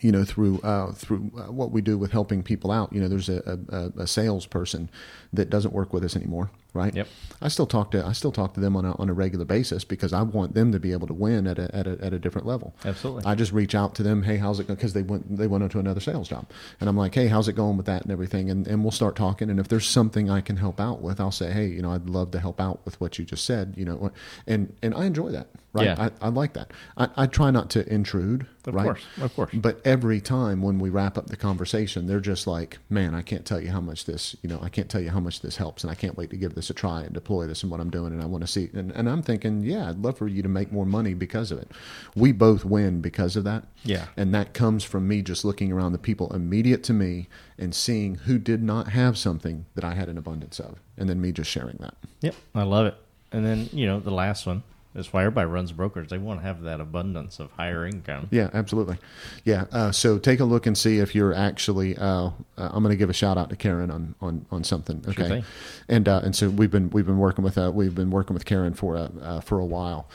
you 0.00 0.12
know 0.12 0.24
through 0.24 0.60
uh, 0.60 0.92
through 0.92 1.30
uh, 1.36 1.50
what 1.50 1.72
we 1.72 1.80
do 1.80 1.98
with 1.98 2.12
helping 2.12 2.42
people 2.42 2.70
out. 2.70 2.92
You 2.92 3.00
know, 3.00 3.08
there's 3.08 3.28
a, 3.28 3.58
a, 3.68 4.02
a 4.02 4.06
salesperson 4.06 4.90
that 5.32 5.50
doesn't 5.50 5.74
work 5.74 5.92
with 5.92 6.04
us 6.04 6.14
anymore, 6.14 6.50
right? 6.74 6.94
Yep. 6.94 7.08
I 7.40 7.48
still 7.48 7.66
talk 7.66 7.90
to 7.92 8.04
I 8.04 8.12
still 8.12 8.32
talk 8.32 8.54
to 8.54 8.60
them 8.60 8.76
on 8.76 8.84
a, 8.84 8.92
on 8.96 9.08
a 9.08 9.12
regular 9.12 9.44
basis 9.44 9.84
because 9.84 10.12
I 10.12 10.22
want 10.22 10.54
them 10.54 10.72
to 10.72 10.80
be 10.80 10.92
able 10.92 11.06
to 11.06 11.14
win 11.14 11.46
at 11.46 11.58
a, 11.58 11.74
at 11.74 11.86
a, 11.86 11.98
at 12.02 12.12
a 12.12 12.18
different 12.18 12.46
level. 12.46 12.74
Absolutely. 12.84 13.24
I 13.24 13.34
just 13.34 13.52
reach 13.52 13.74
out 13.74 13.94
to 13.96 14.02
them. 14.02 14.22
Hey, 14.22 14.36
how's 14.36 14.60
it 14.60 14.66
going? 14.66 14.76
Because 14.76 14.92
they 14.92 15.02
went 15.02 15.36
they 15.36 15.46
went 15.46 15.64
into 15.64 15.78
another 15.78 16.00
sales 16.00 16.28
job, 16.28 16.46
and 16.80 16.88
I'm 16.88 16.96
like, 16.96 17.14
hey, 17.14 17.28
how's 17.28 17.48
it 17.48 17.54
going 17.54 17.76
with 17.76 17.86
that 17.86 18.02
and 18.02 18.10
everything? 18.10 18.50
And 18.50 18.66
and 18.66 18.82
we'll 18.82 18.90
start 18.90 19.16
talking. 19.16 19.50
And 19.50 19.58
if 19.60 19.68
there's 19.68 19.86
something 19.86 20.30
I 20.30 20.40
can 20.40 20.56
help 20.56 20.80
out 20.80 21.00
with, 21.00 21.20
I'll 21.20 21.30
say, 21.30 21.52
hey, 21.52 21.66
you 21.66 21.82
know, 21.82 21.92
I'd 21.92 22.08
love 22.08 22.30
to 22.32 22.40
help 22.40 22.60
out 22.60 22.80
with 22.84 23.00
what 23.00 23.18
you 23.18 23.24
just 23.24 23.44
said. 23.44 23.74
You 23.76 23.84
know, 23.84 24.12
and 24.46 24.74
and 24.82 24.94
I 24.94 25.04
enjoy 25.04 25.30
that. 25.30 25.48
Right. 25.72 25.86
Yeah. 25.86 26.10
I, 26.20 26.26
I 26.26 26.28
like 26.30 26.54
that. 26.54 26.72
I, 26.96 27.08
I 27.16 27.26
try 27.26 27.50
not 27.50 27.68
to 27.70 27.86
intrude. 27.92 28.46
Of 28.66 28.74
right? 28.74 28.84
course. 28.84 29.04
Of 29.20 29.34
course. 29.36 29.50
But 29.52 29.80
every 29.84 30.20
time 30.20 30.62
when 30.62 30.78
we 30.78 30.88
wrap 30.88 31.18
up 31.18 31.26
the 31.26 31.36
conversation, 31.36 32.06
they're 32.06 32.20
just 32.20 32.46
like, 32.46 32.78
man, 32.88 33.14
I 33.14 33.20
can't 33.22 33.44
tell 33.44 33.60
you 33.60 33.70
how 33.70 33.80
much 33.80 34.06
this, 34.06 34.34
you 34.42 34.48
know, 34.48 34.58
I 34.62 34.70
can't 34.70 34.88
tell 34.88 35.00
you 35.00 35.10
how 35.10 35.20
much 35.20 35.40
this 35.40 35.56
helps. 35.56 35.84
And 35.84 35.90
I 35.90 35.94
can't 35.94 36.16
wait 36.16 36.30
to 36.30 36.36
give 36.36 36.54
this 36.58 36.70
a 36.70 36.74
try 36.74 37.02
and 37.02 37.14
deploy 37.14 37.46
this 37.46 37.62
and 37.62 37.70
what 37.70 37.80
I'm 37.80 37.90
doing. 37.90 38.12
And 38.12 38.20
I 38.20 38.26
want 38.26 38.42
to 38.42 38.48
see. 38.48 38.68
And, 38.74 38.90
and 38.92 39.08
I'm 39.08 39.22
thinking, 39.22 39.62
yeah, 39.62 39.88
I'd 39.88 39.98
love 39.98 40.18
for 40.18 40.26
you 40.26 40.42
to 40.42 40.48
make 40.48 40.72
more 40.72 40.84
money 40.84 41.14
because 41.14 41.52
of 41.52 41.58
it. 41.58 41.70
We 42.14 42.32
both 42.32 42.64
win 42.64 43.00
because 43.00 43.36
of 43.36 43.44
that. 43.44 43.64
Yeah. 43.84 44.06
And 44.16 44.34
that 44.34 44.52
comes 44.52 44.82
from 44.82 45.06
me 45.06 45.22
just 45.22 45.44
looking 45.44 45.72
around 45.72 45.92
the 45.92 45.98
people 45.98 46.34
immediate 46.34 46.82
to 46.84 46.92
me 46.92 47.28
and 47.56 47.74
seeing 47.74 48.16
who 48.16 48.38
did 48.38 48.62
not 48.62 48.88
have 48.88 49.16
something 49.16 49.66
that 49.76 49.84
I 49.84 49.94
had 49.94 50.08
an 50.08 50.18
abundance 50.18 50.58
of. 50.58 50.80
And 50.96 51.08
then 51.08 51.20
me 51.20 51.32
just 51.32 51.50
sharing 51.50 51.76
that. 51.78 51.94
Yep, 52.20 52.34
I 52.54 52.64
love 52.64 52.86
it. 52.86 52.96
And 53.30 53.46
then 53.46 53.68
you 53.72 53.86
know 53.86 54.00
the 54.00 54.10
last 54.10 54.46
one 54.46 54.62
is 54.94 55.12
why 55.12 55.22
everybody 55.22 55.46
runs 55.46 55.72
brokers. 55.72 56.08
They 56.08 56.18
want 56.18 56.40
to 56.40 56.46
have 56.46 56.62
that 56.62 56.80
abundance 56.80 57.38
of 57.38 57.50
higher 57.52 57.86
income. 57.86 58.28
Yeah, 58.30 58.50
absolutely. 58.52 58.98
Yeah. 59.44 59.66
Uh, 59.70 59.92
so 59.92 60.18
take 60.18 60.40
a 60.40 60.44
look 60.44 60.66
and 60.66 60.76
see 60.76 60.98
if 60.98 61.14
you're 61.14 61.34
actually. 61.34 61.96
Uh, 61.96 62.04
uh, 62.06 62.30
I'm 62.56 62.82
going 62.82 62.92
to 62.92 62.96
give 62.96 63.10
a 63.10 63.14
shout 63.14 63.38
out 63.38 63.50
to 63.50 63.56
Karen 63.56 63.90
on 63.90 64.14
on, 64.20 64.46
on 64.50 64.64
something. 64.64 65.04
Okay. 65.08 65.28
thing. 65.28 65.44
and 65.88 66.08
uh, 66.08 66.20
and 66.24 66.34
so 66.34 66.48
we've 66.48 66.70
been 66.70 66.90
we've 66.90 67.06
been 67.06 67.18
working 67.18 67.44
with 67.44 67.58
uh, 67.58 67.70
we've 67.72 67.94
been 67.94 68.10
working 68.10 68.34
with 68.34 68.44
Karen 68.44 68.74
for 68.74 68.96
a 68.96 69.10
uh, 69.22 69.40
for 69.40 69.58
a 69.58 69.66
while, 69.66 70.08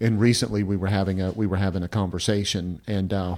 and 0.00 0.20
recently 0.20 0.62
we 0.62 0.76
were 0.76 0.88
having 0.88 1.20
a 1.20 1.32
we 1.32 1.46
were 1.46 1.56
having 1.56 1.82
a 1.82 1.88
conversation 1.88 2.80
and 2.86 3.12
uh, 3.12 3.36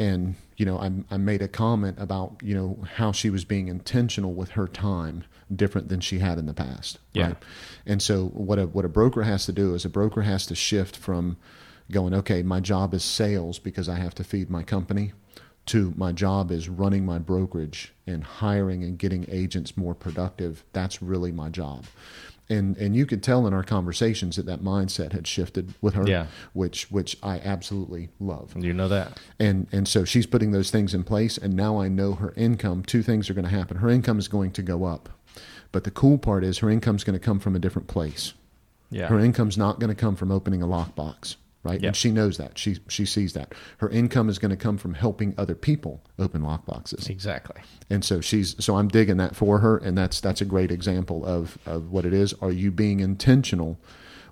and 0.00 0.34
you 0.56 0.64
know 0.64 0.78
I 0.78 0.90
I 1.10 1.18
made 1.18 1.42
a 1.42 1.48
comment 1.48 1.98
about 2.00 2.36
you 2.42 2.54
know 2.54 2.78
how 2.96 3.12
she 3.12 3.30
was 3.30 3.44
being 3.44 3.68
intentional 3.68 4.32
with 4.32 4.50
her 4.50 4.66
time 4.66 5.24
different 5.54 5.88
than 5.88 6.00
she 6.00 6.20
had 6.20 6.38
in 6.38 6.46
the 6.46 6.54
past. 6.54 6.98
Yeah. 7.12 7.26
Right? 7.26 7.36
And 7.86 8.02
so 8.02 8.28
what 8.28 8.58
a 8.58 8.66
what 8.66 8.84
a 8.84 8.88
broker 8.88 9.22
has 9.22 9.44
to 9.46 9.52
do 9.52 9.74
is 9.74 9.84
a 9.84 9.90
broker 9.90 10.22
has 10.22 10.46
to 10.46 10.54
shift 10.54 10.96
from 10.96 11.36
going, 11.90 12.14
okay, 12.14 12.42
my 12.42 12.60
job 12.60 12.94
is 12.94 13.04
sales 13.04 13.58
because 13.58 13.88
I 13.88 13.96
have 13.96 14.14
to 14.14 14.24
feed 14.24 14.48
my 14.48 14.62
company, 14.62 15.12
to 15.66 15.92
my 15.96 16.12
job 16.12 16.50
is 16.50 16.68
running 16.68 17.04
my 17.04 17.18
brokerage 17.18 17.92
and 18.06 18.22
hiring 18.24 18.84
and 18.84 18.96
getting 18.96 19.26
agents 19.28 19.76
more 19.76 19.94
productive. 19.94 20.64
That's 20.72 21.02
really 21.02 21.32
my 21.32 21.48
job. 21.48 21.84
And 22.50 22.76
and 22.76 22.94
you 22.96 23.06
could 23.06 23.22
tell 23.22 23.46
in 23.46 23.54
our 23.54 23.62
conversations 23.62 24.34
that 24.36 24.44
that 24.46 24.60
mindset 24.62 25.12
had 25.12 25.26
shifted 25.26 25.72
with 25.80 25.94
her, 25.94 26.04
Yeah. 26.06 26.26
which 26.52 26.90
which 26.90 27.16
I 27.22 27.38
absolutely 27.38 28.08
love 28.18 28.52
You 28.56 28.72
know 28.74 28.88
that. 28.88 29.18
and 29.38 29.66
and 29.72 29.86
so 29.86 30.04
she's 30.04 30.26
putting 30.26 30.50
those 30.50 30.70
things 30.70 30.92
in 30.92 31.04
place 31.04 31.38
and 31.38 31.54
now 31.54 31.78
i 31.80 31.88
know 31.88 32.14
her 32.14 32.32
income 32.36 32.82
two 32.82 33.02
things 33.02 33.30
are 33.30 33.34
going 33.34 33.44
to 33.44 33.50
happen 33.56 33.76
her 33.78 33.88
income 33.88 34.18
is 34.18 34.26
going 34.28 34.50
to 34.52 34.62
go 34.62 34.84
up 34.84 35.08
but 35.72 35.84
the 35.84 35.90
cool 35.92 36.18
part 36.18 36.42
is 36.44 36.58
her 36.58 36.68
income's 36.70 37.04
going 37.04 37.18
to 37.18 37.24
come 37.24 37.38
from 37.38 37.54
a 37.54 37.58
different 37.60 37.86
place 37.88 38.34
Yeah. 38.90 39.06
her 39.06 39.20
income's 39.20 39.56
not 39.56 39.78
going 39.78 39.88
to 39.94 39.94
come 39.94 40.16
from 40.16 40.30
opening 40.32 40.62
a 40.62 40.66
lockbox 40.66 41.36
right? 41.62 41.80
Yep. 41.80 41.88
And 41.88 41.96
she 41.96 42.10
knows 42.10 42.38
that. 42.38 42.58
She 42.58 42.78
she 42.88 43.04
sees 43.04 43.32
that. 43.34 43.54
Her 43.78 43.88
income 43.88 44.28
is 44.28 44.38
going 44.38 44.50
to 44.50 44.56
come 44.56 44.78
from 44.78 44.94
helping 44.94 45.34
other 45.36 45.54
people 45.54 46.02
open 46.18 46.42
lockboxes. 46.42 47.08
Exactly. 47.08 47.60
And 47.88 48.04
so 48.04 48.20
she's 48.20 48.56
so 48.62 48.76
I'm 48.76 48.88
digging 48.88 49.18
that 49.18 49.36
for 49.36 49.58
her, 49.58 49.76
and 49.78 49.96
that's 49.96 50.20
that's 50.20 50.40
a 50.40 50.44
great 50.46 50.70
example 50.70 51.24
of 51.24 51.58
of 51.66 51.90
what 51.90 52.04
it 52.04 52.12
is. 52.12 52.34
Are 52.40 52.52
you 52.52 52.70
being 52.70 53.00
intentional 53.00 53.78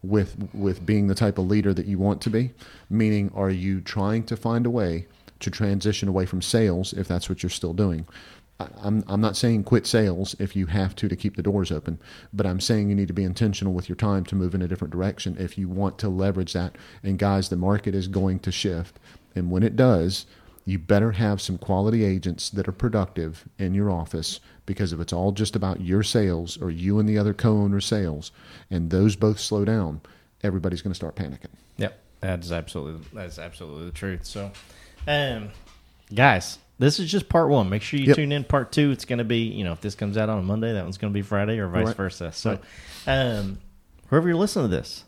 with 0.02 0.37
with 0.54 0.85
being 0.87 1.08
the 1.08 1.14
type 1.14 1.38
of 1.38 1.47
leader 1.47 1.75
that 1.75 1.87
you 1.87 1.99
want 1.99 2.20
to 2.23 2.30
be? 2.30 2.52
Meaning, 2.88 3.30
are 3.35 3.50
you 3.50 3.80
trying 3.80 4.25
to 4.25 4.37
find 4.37 4.66
a 4.66 4.70
way 4.70 5.06
to 5.40 5.50
transition 5.50 6.08
away 6.08 6.26
from 6.26 6.42
sales 6.42 6.92
if 6.92 7.06
that's 7.06 7.28
what 7.28 7.42
you're 7.42 7.50
still 7.50 7.75
doing? 7.75 8.06
I'm 8.60 9.04
I'm 9.06 9.20
not 9.20 9.36
saying 9.36 9.64
quit 9.64 9.86
sales 9.86 10.34
if 10.38 10.56
you 10.56 10.66
have 10.66 10.96
to 10.96 11.08
to 11.08 11.16
keep 11.16 11.36
the 11.36 11.42
doors 11.42 11.70
open, 11.70 11.98
but 12.32 12.46
I'm 12.46 12.60
saying 12.60 12.88
you 12.88 12.96
need 12.96 13.08
to 13.08 13.14
be 13.14 13.24
intentional 13.24 13.72
with 13.72 13.88
your 13.88 13.96
time 13.96 14.24
to 14.26 14.34
move 14.34 14.54
in 14.54 14.62
a 14.62 14.68
different 14.68 14.92
direction 14.92 15.36
if 15.38 15.56
you 15.56 15.68
want 15.68 15.98
to 15.98 16.08
leverage 16.08 16.54
that. 16.54 16.76
And 17.02 17.18
guys, 17.18 17.48
the 17.48 17.56
market 17.56 17.94
is 17.94 18.08
going 18.08 18.40
to 18.40 18.50
shift, 18.50 18.98
and 19.34 19.50
when 19.50 19.62
it 19.62 19.76
does, 19.76 20.26
you 20.64 20.78
better 20.78 21.12
have 21.12 21.40
some 21.40 21.56
quality 21.56 22.04
agents 22.04 22.50
that 22.50 22.68
are 22.68 22.72
productive 22.72 23.48
in 23.58 23.74
your 23.74 23.90
office 23.90 24.40
because 24.66 24.92
if 24.92 25.00
it's 25.00 25.12
all 25.12 25.32
just 25.32 25.56
about 25.56 25.80
your 25.80 26.02
sales 26.02 26.60
or 26.60 26.70
you 26.70 26.98
and 26.98 27.08
the 27.08 27.16
other 27.16 27.32
co-owner 27.32 27.80
sales 27.80 28.32
and 28.70 28.90
those 28.90 29.16
both 29.16 29.40
slow 29.40 29.64
down 29.64 29.98
everybody's 30.42 30.82
going 30.82 30.90
to 30.90 30.96
start 30.96 31.16
panicking 31.16 31.46
Yep, 31.78 31.98
that's 32.20 32.50
absolutely 32.50 33.06
that's 33.14 33.38
absolutely 33.38 33.86
the 33.86 33.92
truth. 33.92 34.24
So, 34.24 34.50
um, 35.06 35.50
guys, 36.14 36.58
this 36.78 36.99
is 37.00 37.11
just 37.11 37.28
part 37.28 37.49
one. 37.49 37.68
Make 37.68 37.82
sure 37.82 37.99
you 38.00 38.06
Yep. 38.06 38.16
tune 38.16 38.32
in 38.32 38.44
part 38.44 38.73
two. 38.73 38.90
It's 38.90 39.04
going 39.04 39.18
to 39.18 39.25
be 39.25 39.38
you 39.42 39.64
know 39.64 39.73
if 39.73 39.80
this 39.80 39.94
comes 39.94 40.16
out 40.16 40.28
on 40.28 40.38
a 40.38 40.42
Monday, 40.42 40.73
that 40.73 40.82
one's 40.85 40.99
going 40.99 41.12
to 41.12 41.14
be 41.16 41.23
Friday, 41.23 41.58
or 41.58 41.68
vice 41.68 41.87
Right. 41.88 41.97
versa. 41.97 42.32
So, 42.32 42.58
um, 43.06 43.58
whoever 44.08 44.28
you're 44.28 44.37
listening 44.37 44.70
to 44.70 44.76
this. 44.76 45.04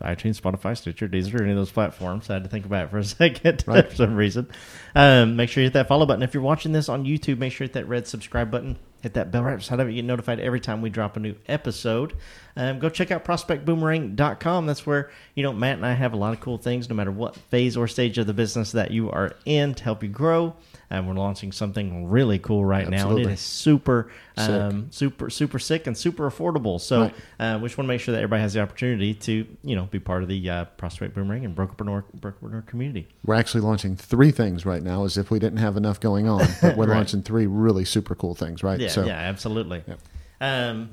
iTunes, 0.00 0.40
Spotify, 0.40 0.76
Stitcher, 0.76 1.08
Deezer, 1.08 1.40
any 1.40 1.50
of 1.50 1.56
those 1.56 1.72
platforms. 1.72 2.30
I 2.30 2.34
had 2.34 2.44
to 2.44 2.48
think 2.48 2.64
about 2.64 2.84
it 2.84 2.90
for 2.90 2.98
a 2.98 3.04
second 3.04 3.64
Right. 3.66 3.88
for 3.90 3.96
some 3.96 4.14
reason. 4.14 4.48
Um, 4.94 5.34
make 5.34 5.50
sure 5.50 5.60
you 5.62 5.66
hit 5.66 5.72
that 5.72 5.88
follow 5.88 6.06
button. 6.06 6.22
If 6.22 6.34
you're 6.34 6.42
watching 6.42 6.70
this 6.70 6.88
on 6.88 7.04
YouTube, 7.04 7.38
make 7.38 7.52
sure 7.52 7.64
you 7.64 7.68
hit 7.68 7.72
that 7.74 7.88
red 7.88 8.06
subscribe 8.06 8.48
button. 8.48 8.76
Hit 9.00 9.14
that 9.14 9.30
bell 9.30 9.44
right 9.44 9.56
beside 9.56 9.78
of 9.80 9.86
it. 9.86 9.90
You 9.92 10.02
get 10.02 10.06
notified 10.06 10.40
every 10.40 10.60
time 10.60 10.82
we 10.82 10.90
drop 10.90 11.16
a 11.16 11.20
new 11.20 11.34
episode. 11.46 12.14
Um, 12.56 12.80
go 12.80 12.88
check 12.88 13.12
out 13.12 13.24
prospectboomerang.com. 13.24 14.66
That's 14.66 14.84
where, 14.86 15.10
you 15.34 15.42
know, 15.42 15.52
Matt 15.52 15.76
and 15.76 15.86
I 15.86 15.92
have 15.94 16.12
a 16.12 16.16
lot 16.16 16.32
of 16.32 16.40
cool 16.40 16.58
things 16.58 16.88
no 16.88 16.94
matter 16.96 17.12
what 17.12 17.36
phase 17.36 17.76
or 17.76 17.86
stage 17.86 18.18
of 18.18 18.26
the 18.26 18.32
business 18.34 18.72
that 18.72 18.90
you 18.90 19.10
are 19.10 19.32
in 19.44 19.74
to 19.74 19.84
help 19.84 20.02
you 20.02 20.08
grow. 20.08 20.54
And 20.90 21.06
we're 21.06 21.14
launching 21.14 21.52
something 21.52 22.08
really 22.08 22.38
cool 22.38 22.64
right 22.64 22.88
now. 22.88 23.10
And 23.10 23.18
it 23.20 23.26
is 23.30 23.40
super, 23.40 24.10
um, 24.38 24.86
super, 24.90 25.28
super 25.28 25.58
sick 25.58 25.86
and 25.86 25.96
super 25.96 26.28
affordable. 26.30 26.80
So 26.80 27.02
Right. 27.02 27.14
uh, 27.38 27.58
we 27.60 27.68
just 27.68 27.76
want 27.76 27.86
to 27.86 27.88
make 27.88 28.00
sure 28.00 28.12
that 28.12 28.18
everybody 28.22 28.40
has 28.40 28.54
the 28.54 28.62
opportunity 28.62 29.12
to, 29.14 29.46
you 29.62 29.76
know, 29.76 29.84
be 29.90 29.98
part 30.00 30.22
of 30.22 30.30
the 30.30 30.48
uh, 30.48 30.64
Prospect 30.64 31.14
Boomerang 31.14 31.44
and 31.44 31.54
Brokerpreneur, 31.54 32.04
Brokerpreneur 32.18 32.64
community. 32.66 33.06
we're 33.22 33.34
actually 33.34 33.60
launching 33.60 33.96
three 33.96 34.30
things 34.30 34.64
right 34.64 34.82
now 34.82 35.04
as 35.04 35.18
if 35.18 35.30
we 35.30 35.38
didn't 35.38 35.58
have 35.58 35.76
enough 35.76 36.00
going 36.00 36.26
on 36.26 36.46
but 36.62 36.74
we're 36.76 36.86
Right. 36.88 36.96
launching 36.96 37.22
three 37.22 37.46
really 37.46 37.84
super 37.84 38.14
cool 38.14 38.34
things 38.34 38.62
right 38.62 38.80
Yeah, 38.80 38.87
so 38.88 39.04
yeah, 39.06 39.12
absolutely. 39.18 39.82
Yep. 39.86 39.98
Um, 40.40 40.90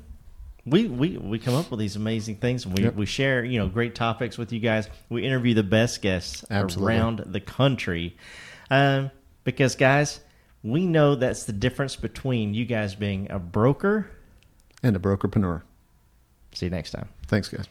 we, 0.65 0.87
we 0.87 1.17
we 1.17 1.37
come 1.39 1.53
up 1.53 1.69
with 1.69 1.79
these 1.79 1.95
amazing 1.95 2.37
things, 2.37 2.65
and 2.65 2.75
we, 2.77 2.83
Yep. 2.85 2.95
we 2.95 3.05
share 3.05 3.43
you 3.45 3.59
know 3.59 3.67
great 3.67 3.93
topics 3.95 4.37
with 4.37 4.51
you 4.51 4.59
guys. 4.59 4.89
We 5.09 5.23
interview 5.25 5.53
the 5.53 5.63
best 5.63 6.01
guests 6.01 6.43
Absolutely. 6.49 6.93
around 6.95 7.19
the 7.27 7.39
country, 7.39 8.17
um, 8.71 9.11
because 9.43 9.75
guys, 9.75 10.21
we 10.63 10.85
know 10.87 11.13
that's 11.15 11.43
the 11.43 11.53
difference 11.53 11.95
between 11.95 12.53
you 12.55 12.65
guys 12.65 12.95
being 12.95 13.29
a 13.31 13.37
broker. 13.39 14.09
and 14.81 14.95
a 14.95 14.99
brokerpreneur 14.99 15.61
See 16.53 16.65
you 16.65 16.69
next 16.71 16.91
time. 16.91 17.09
thanks 17.27 17.47
guys 17.49 17.67